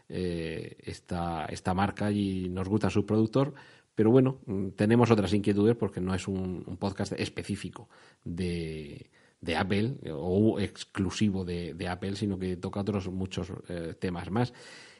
eh, 0.08 0.76
esta, 0.82 1.46
esta 1.46 1.72
marca 1.72 2.10
y 2.10 2.48
nos 2.48 2.68
gusta 2.68 2.90
su 2.90 3.06
productor, 3.06 3.54
pero 3.94 4.10
bueno, 4.10 4.40
mm, 4.46 4.68
tenemos 4.70 5.10
otras 5.10 5.32
inquietudes 5.32 5.76
porque 5.76 6.00
no 6.00 6.14
es 6.14 6.26
un, 6.28 6.64
podcast 6.78 7.12
específico 7.12 7.88
de, 8.24 9.10
Apple 9.56 9.96
o 10.12 10.58
exclusivo 10.60 11.44
de, 11.44 11.88
Apple, 11.88 12.16
sino 12.16 12.38
que 12.38 12.56
toca 12.56 12.80
otros 12.80 13.08
muchos 13.08 13.52
eh, 13.68 13.94
temas 13.98 14.30
más. 14.30 14.52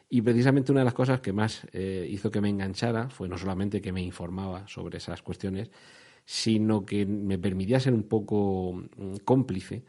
Y 0.08 0.20
precisamente 0.20 0.72
una 0.72 0.82
de 0.82 0.84
las 0.84 0.94
cosas 0.94 1.20
que 1.20 1.32
más 1.32 1.66
eh, 1.72 2.06
hizo 2.10 2.30
que 2.30 2.42
me 2.42 2.50
enganchara 2.50 3.08
fue 3.08 3.28
no 3.28 3.38
solamente 3.38 3.80
que 3.80 3.92
me 3.92 4.02
informaba 4.02 4.68
sobre 4.68 4.98
esas 4.98 5.22
cuestiones, 5.22 5.70
sino 6.26 6.84
que 6.84 7.06
me 7.06 7.38
permitía 7.38 7.80
ser 7.80 7.94
un 7.94 8.02
poco 8.02 8.74
mm, 8.74 9.16
cómplice 9.24 9.84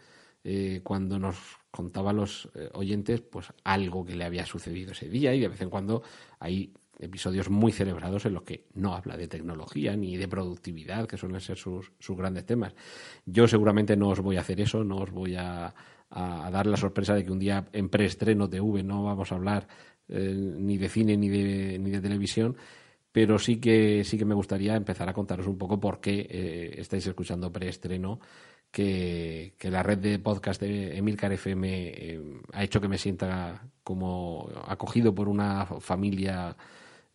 eh, 0.45 0.79
cuando 0.83 1.19
nos 1.19 1.37
contaba 1.71 2.11
a 2.11 2.13
los 2.13 2.49
oyentes 2.73 3.21
pues 3.21 3.47
algo 3.63 4.05
que 4.05 4.15
le 4.15 4.25
había 4.25 4.45
sucedido 4.45 4.91
ese 4.91 5.09
día 5.09 5.33
y 5.33 5.39
de 5.39 5.47
vez 5.47 5.61
en 5.61 5.71
cuando 5.71 6.03
hay 6.39 6.71
episodios 6.99 7.49
muy 7.49 7.71
celebrados 7.71 8.25
en 8.25 8.33
los 8.33 8.43
que 8.43 8.65
no 8.73 8.93
habla 8.93 9.17
de 9.17 9.27
tecnología 9.27 9.95
ni 9.95 10.17
de 10.17 10.27
productividad, 10.27 11.07
que 11.07 11.17
suelen 11.17 11.41
ser 11.41 11.57
sus, 11.57 11.91
sus 11.99 12.17
grandes 12.17 12.45
temas. 12.45 12.73
Yo 13.25 13.47
seguramente 13.47 13.95
no 13.95 14.09
os 14.09 14.19
voy 14.19 14.37
a 14.37 14.41
hacer 14.41 14.61
eso, 14.61 14.83
no 14.83 14.97
os 14.97 15.11
voy 15.11 15.35
a, 15.35 15.73
dar 16.09 16.67
la 16.67 16.77
sorpresa 16.77 17.15
de 17.15 17.25
que 17.25 17.31
un 17.31 17.39
día 17.39 17.65
en 17.73 17.89
preestreno 17.89 18.47
TV 18.47 18.83
no 18.83 19.03
vamos 19.03 19.31
a 19.31 19.35
hablar 19.35 19.67
eh, 20.07 20.35
ni 20.35 20.77
de 20.77 20.87
cine 20.87 21.17
ni 21.17 21.27
de, 21.27 21.79
ni 21.79 21.89
de 21.89 22.01
televisión, 22.01 22.55
pero 23.11 23.39
sí 23.39 23.57
que, 23.57 24.03
sí 24.03 24.17
que 24.17 24.25
me 24.25 24.35
gustaría 24.35 24.75
empezar 24.75 25.09
a 25.09 25.13
contaros 25.13 25.47
un 25.47 25.57
poco 25.57 25.79
por 25.79 25.99
qué 25.99 26.27
eh, 26.29 26.75
estáis 26.77 27.05
escuchando 27.07 27.51
preestreno. 27.51 28.19
Que, 28.71 29.53
que, 29.59 29.69
la 29.69 29.83
red 29.83 29.99
de 29.99 30.17
podcast 30.17 30.59
de 30.59 30.97
Emilcar 30.97 31.31
FM 31.31 31.69
eh, 31.69 32.21
ha 32.53 32.63
hecho 32.63 32.81
que 32.81 32.87
me 32.87 32.97
sienta 32.97 33.69
como 33.83 34.49
acogido 34.65 35.13
por 35.13 35.29
una 35.29 35.67
familia 35.79 36.57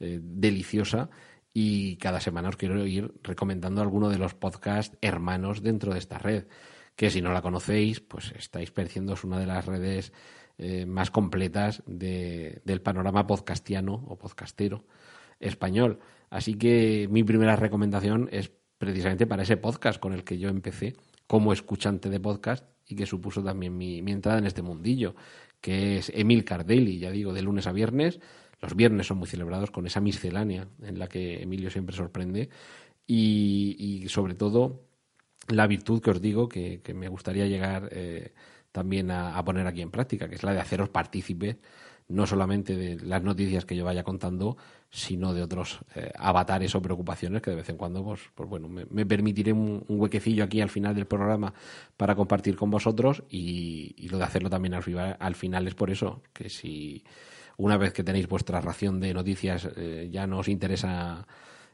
eh, 0.01 0.21
deliciosa 0.23 1.11
y 1.53 1.97
cada 1.97 2.21
semana 2.21 2.51
os 2.51 2.57
quiero 2.57 2.87
ir 2.87 3.13
recomendando 3.23 3.81
alguno 3.81 4.09
de 4.09 4.19
los 4.19 4.35
podcasts 4.35 4.97
hermanos 5.01 5.63
dentro 5.63 5.93
de 5.93 5.99
esta 5.99 6.19
red, 6.19 6.47
que 6.95 7.11
si 7.11 7.23
no 7.23 7.33
la 7.33 7.43
conocéis, 7.43 8.01
pues 8.01 8.33
estáis 8.37 8.71
perdiendo 8.71 9.15
una 9.25 9.39
de 9.39 9.47
las 9.47 9.67
redes 9.67 10.13
eh, 10.59 10.87
más 10.87 11.11
completas 11.11 11.83
del 11.87 12.81
panorama 12.83 13.27
podcastiano 13.27 14.05
o 14.09 14.17
podcastero 14.17 14.85
español. 15.41 16.01
Así 16.31 16.55
que 16.55 17.09
mi 17.11 17.25
primera 17.25 17.57
recomendación 17.57 18.29
es 18.33 18.51
precisamente 18.77 19.27
para 19.27 19.43
ese 19.43 19.57
podcast 19.57 20.01
con 20.01 20.13
el 20.13 20.25
que 20.25 20.39
yo 20.39 20.49
empecé 20.49 20.97
como 21.27 21.53
escuchante 21.53 22.11
de 22.11 22.21
podcast 22.21 22.65
y 22.87 22.97
que 22.97 23.07
supuso 23.07 23.43
también 23.43 23.77
mi, 23.77 24.03
mi 24.03 24.13
entrada 24.13 24.39
en 24.39 24.47
este 24.47 24.63
mundillo, 24.63 25.15
que 25.61 25.99
es 25.99 26.11
Emil 26.15 26.45
Cardelli, 26.45 26.99
ya 26.99 27.11
digo, 27.11 27.33
de 27.33 27.43
lunes 27.43 27.67
a 27.67 27.73
viernes, 27.73 28.21
los 28.61 28.75
viernes 28.75 29.07
son 29.07 29.19
muy 29.19 29.29
celebrados 29.29 29.71
con 29.71 29.87
esa 29.87 30.01
miscelánea 30.01 30.69
en 30.83 30.99
la 30.99 31.09
que 31.09 31.43
Emilio 31.43 31.71
siempre 31.71 31.97
sorprende 31.97 32.49
y, 33.07 34.05
sobre 34.09 34.35
todo 34.35 34.85
la 35.49 35.67
virtud 35.67 36.03
que 36.03 36.11
os 36.11 36.21
digo 36.21 36.49
que, 36.49 36.83
me 36.95 37.09
gustaría 37.09 37.47
llegar 37.47 37.89
eh, 37.93 38.33
también 38.73 39.11
a, 39.11 39.43
poner 39.45 39.67
aquí 39.67 39.81
en 39.81 39.91
práctica, 39.91 40.29
que 40.29 40.35
es 40.35 40.43
la 40.43 40.53
de 40.53 40.61
haceros 40.61 40.91
partícipes 40.91 41.57
no 42.09 42.27
solamente 42.27 42.77
de 42.77 42.97
las 43.07 43.23
noticias 43.23 43.65
que 43.65 43.77
yo 43.77 43.85
vaya 43.85 44.03
contando, 44.03 44.57
sino 44.91 45.35
de 45.35 45.43
otros 45.43 45.81
eh, 45.95 46.11
avatares 46.17 46.75
o 46.75 46.81
preocupaciones 46.81 47.43
que 47.43 47.51
de 47.51 47.57
vez 47.57 47.69
en 47.69 47.77
cuando, 47.77 48.03
pues, 48.03 48.21
pues 48.35 48.49
bueno, 48.49 48.69
me, 48.69 49.07
permitiré 49.07 49.53
un, 49.53 49.85
huequecillo 49.89 50.45
aquí 50.45 50.61
al 50.61 50.71
final 50.71 50.95
del 50.95 51.07
programa 51.07 51.53
para 51.97 52.15
compartir 52.15 52.57
con 52.57 52.71
vosotros 52.71 53.23
y, 53.29 54.09
lo 54.09 54.19
de 54.19 54.25
hacerlo 54.25 54.49
también 54.49 54.75
al, 54.75 55.17
al 55.19 55.35
final 55.35 55.67
es 55.67 55.75
por 55.75 55.91
eso, 55.91 56.23
que 56.33 56.49
si 56.49 57.05
una 57.59 57.77
vez 57.77 57.93
que 57.93 58.05
tenéis 58.05 58.29
vuestra 58.29 58.61
ración 58.61 59.01
de 59.01 59.13
noticias 59.13 59.69
eh, 59.77 60.09
ya 60.11 60.27
no 60.27 60.39
os 60.39 60.49
interesa 60.49 61.27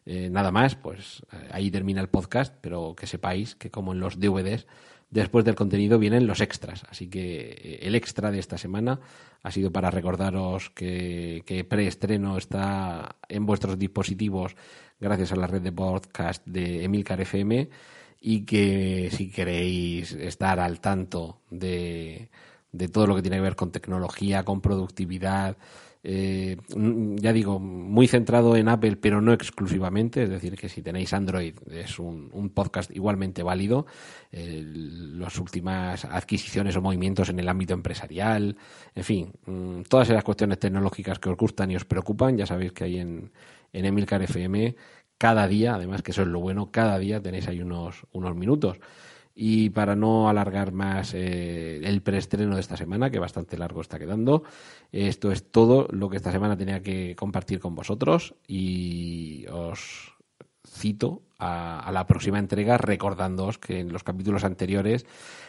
eh, 0.07 0.29
nada 0.31 0.51
más, 0.51 0.75
pues 0.75 1.25
ahí 1.51 1.71
termina 1.71 2.01
el 2.01 2.09
podcast, 2.09 2.55
pero 2.61 2.95
que 2.97 3.07
sepáis 3.07 3.55
que 3.55 3.71
como 3.71 3.93
en 3.93 4.01
los 4.01 4.19
DVDs, 4.19 4.67
después 5.15 5.45
del 5.45 5.55
contenido 5.55 5.99
vienen 5.99 6.27
los 6.27 6.41
extras. 6.41 6.85
Así 6.91 7.09
que 7.09 7.79
el 7.83 7.95
extra 7.95 8.31
de 8.31 8.39
esta 8.39 8.59
semana 8.59 9.01
ha 9.43 9.51
sido 9.51 9.71
para 9.71 9.91
recordaros 9.91 10.71
que, 10.71 11.43
que 11.47 11.65
preestreno 11.65 12.37
está 12.37 13.17
en 13.29 13.47
vuestros 13.47 13.79
dispositivos 13.79 14.57
gracias 15.01 15.33
a 15.33 15.37
la 15.37 15.47
red 15.47 15.63
de 15.63 15.73
podcast 15.73 16.47
de 16.47 16.85
Emilcar 16.85 17.21
FM 17.21 17.69
y 18.21 18.45
que 18.45 19.11
si 19.13 19.31
queréis 19.31 20.13
estar 20.13 20.61
al 20.61 20.81
tanto 20.81 21.41
de 21.51 22.31
de 22.75 22.89
todo 22.89 23.07
lo 23.07 23.15
que 23.15 23.23
tiene 23.23 23.37
que 23.37 23.43
ver 23.43 23.57
con 23.57 23.71
tecnología, 23.71 24.43
con 24.43 24.61
productividad. 24.61 25.57
Eh, 26.07 26.59
ya 27.17 27.33
digo, 27.33 27.59
muy 27.59 28.07
centrado 28.07 28.57
en 28.57 28.69
Apple, 28.69 28.97
pero 28.97 29.23
no 29.23 29.33
exclusivamente. 29.33 30.25
Es 30.25 30.29
decir, 30.29 30.55
que 30.55 30.69
si 30.69 30.83
tenéis 30.83 31.15
Android 31.15 31.55
es 31.71 31.99
un, 31.99 32.51
podcast 32.55 32.95
igualmente 32.95 33.43
válido. 33.43 33.87
Eh, 34.31 34.63
las 34.65 35.39
últimas 35.39 36.05
adquisiciones 36.05 36.77
o 36.77 36.83
movimientos 36.83 37.31
en 37.31 37.39
el 37.39 37.49
ámbito 37.49 37.73
empresarial, 37.73 38.57
en 38.95 39.05
fin, 39.05 39.33
mm, 39.47 39.83
todas 39.89 40.11
esas 40.11 40.23
cuestiones 40.23 40.59
tecnológicas 40.59 41.19
que 41.19 41.31
os 41.31 41.37
gustan 41.39 41.71
y 41.71 41.77
os 41.77 41.87
preocupan, 41.87 42.37
ya 42.37 42.47
sabéis 42.47 42.73
que 42.73 42.85
hay 42.85 42.99
en, 42.99 43.33
en 43.73 43.85
Emilcar 43.87 44.23
FM 44.23 44.77
cada 45.17 45.49
día, 45.49 45.75
además 45.75 46.03
que 46.03 46.11
eso 46.11 46.23
es 46.23 46.29
lo 46.29 46.41
bueno, 46.41 46.71
cada 46.71 46.99
día 46.99 47.23
tenéis 47.23 47.49
ahí 47.49 47.63
unos, 47.63 48.07
unos 48.13 48.37
minutos. 48.37 48.79
Y 49.35 49.71
para 49.71 49.97
no 49.97 50.29
alargar 50.29 50.73
más 50.73 51.13
eh, 51.13 51.81
el 51.83 52.03
preestreno 52.03 52.55
de 52.55 52.61
esta 52.61 52.77
semana, 52.77 53.11
que 53.11 53.19
bastante 53.19 53.59
largo 53.59 53.81
está 53.81 53.99
quedando, 53.99 54.45
esto 54.93 55.33
es 55.33 55.51
todo 55.51 55.89
lo 55.91 56.09
que 56.09 56.17
esta 56.17 56.31
semana 56.31 56.57
tenía 56.57 56.83
que 56.83 57.17
compartir 57.17 57.59
con 57.59 57.75
vosotros 57.75 58.37
y 58.47 59.45
os 59.51 60.15
cito 60.67 61.23
a, 61.39 61.91
la 61.93 62.07
próxima 62.07 62.39
entrega 62.39 62.79
recordándoos 62.79 63.59
que 63.59 63.81
en 63.81 63.93
los 63.93 64.03
capítulos 64.03 64.45
anteriores 64.45 65.07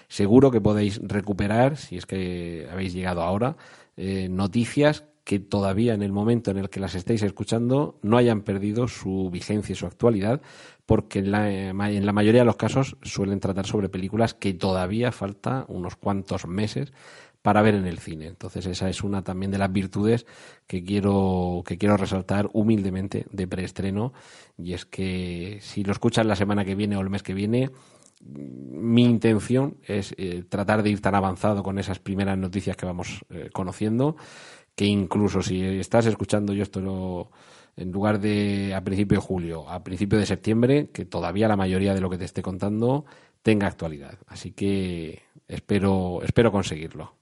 seguro 0.08 0.52
que 0.52 0.62
podéis 0.62 1.00
recuperar, 1.04 1.78
si 1.78 1.98
es 1.98 2.06
que 2.06 2.68
habéis 2.72 2.94
llegado 2.94 3.22
ahora, 3.22 3.56
eh, 3.98 4.28
noticias 4.30 5.06
que 5.26 5.40
todavía 5.40 5.96
en 5.96 6.04
el 6.04 6.12
momento 6.12 6.52
en 6.52 6.58
el 6.58 6.70
que 6.70 6.80
las 6.80 6.94
estéis 6.94 7.24
escuchando 7.24 7.98
no 8.04 8.16
hayan 8.16 8.44
perdido 8.44 8.88
su 8.88 9.30
vigencia 9.32 9.74
y 9.74 9.76
su 9.76 9.88
actualidad, 9.88 10.42
porque 10.86 11.20
en 11.20 11.32
la, 11.32 11.52
en 11.52 12.06
la 12.06 12.14
mayoría 12.14 12.42
de 12.42 12.46
los 12.46 12.58
casos 12.58 12.96
suelen 13.02 13.40
tratar 13.40 13.66
sobre 13.66 13.90
películas 13.90 14.36
que 14.36 14.54
todavía 14.54 15.12
falta 15.12 15.66
unos 15.68 15.96
cuantos 15.96 16.48
meses 16.48 16.94
para 17.42 17.64
ver 17.64 17.74
en 17.74 17.88
el 17.88 17.98
cine. 17.98 18.28
Entonces 18.28 18.68
esa 18.68 18.88
es 18.88 19.04
una 19.04 19.24
también 19.24 19.52
de 19.52 19.58
las 19.58 19.72
virtudes 19.72 20.28
que 20.68 20.84
quiero, 20.84 21.64
que 21.66 21.80
quiero 21.80 21.98
resaltar 21.98 22.48
humildemente 22.54 23.26
de 23.32 23.48
preestreno 23.48 24.14
y 24.60 24.74
es 24.74 24.86
que 24.86 25.58
si 25.62 25.84
lo 25.84 25.92
escuchan 25.92 26.28
la 26.28 26.36
semana 26.36 26.64
que 26.66 26.76
viene 26.76 26.98
o 26.98 27.02
el 27.02 27.10
mes 27.10 27.24
que 27.24 27.34
viene, 27.34 27.72
mi 28.24 29.04
intención 29.04 29.78
es 29.84 30.14
eh, 30.18 30.44
tratar 30.48 30.84
de 30.84 30.92
ir 30.92 31.02
tan 31.02 31.16
avanzado 31.16 31.64
con 31.64 31.80
esas 31.80 32.00
primeras 32.00 32.38
noticias 32.38 32.78
que 32.78 32.86
vamos 32.86 33.26
eh, 33.30 33.50
conociendo 33.52 34.16
que 34.76 34.86
incluso 34.86 35.42
si 35.42 35.64
estás 35.64 36.06
escuchando 36.06 36.54
yo 36.54 36.64
esto 36.64 37.30
en 37.78 37.92
lugar 37.92 38.20
de 38.20 38.74
a 38.76 38.84
principio 38.84 39.20
de 39.20 39.26
julio, 39.26 39.70
a 39.70 39.84
principio 39.84 40.20
de 40.20 40.26
septiembre, 40.26 40.90
que 40.92 41.06
todavía 41.06 41.48
la 41.48 41.56
mayoría 41.56 41.94
de 41.94 42.02
lo 42.02 42.10
que 42.10 42.18
te 42.18 42.26
esté 42.26 42.42
contando 42.42 43.06
tenga 43.42 43.68
actualidad. 43.68 44.18
Así 44.28 44.52
que 44.52 45.22
espero, 45.48 46.22
espero 46.24 46.52
conseguirlo. 46.52 47.14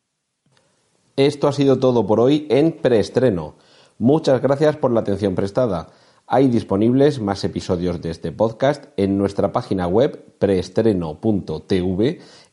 Esto 1.15 1.47
ha 1.47 1.53
sido 1.53 1.77
todo 1.79 2.07
por 2.07 2.19
hoy 2.19 2.47
en 2.49 2.71
preestreno. 2.71 3.55
Muchas 3.99 4.41
gracias 4.41 4.77
por 4.77 4.91
la 4.91 5.01
atención 5.01 5.35
prestada. 5.35 5.89
Hay 6.25 6.47
disponibles 6.47 7.19
más 7.19 7.43
episodios 7.43 8.01
de 8.01 8.09
este 8.09 8.31
podcast 8.31 8.85
en 8.97 9.17
nuestra 9.17 9.51
página 9.51 9.87
web 9.87 10.37
preestreno.tv 10.39 12.19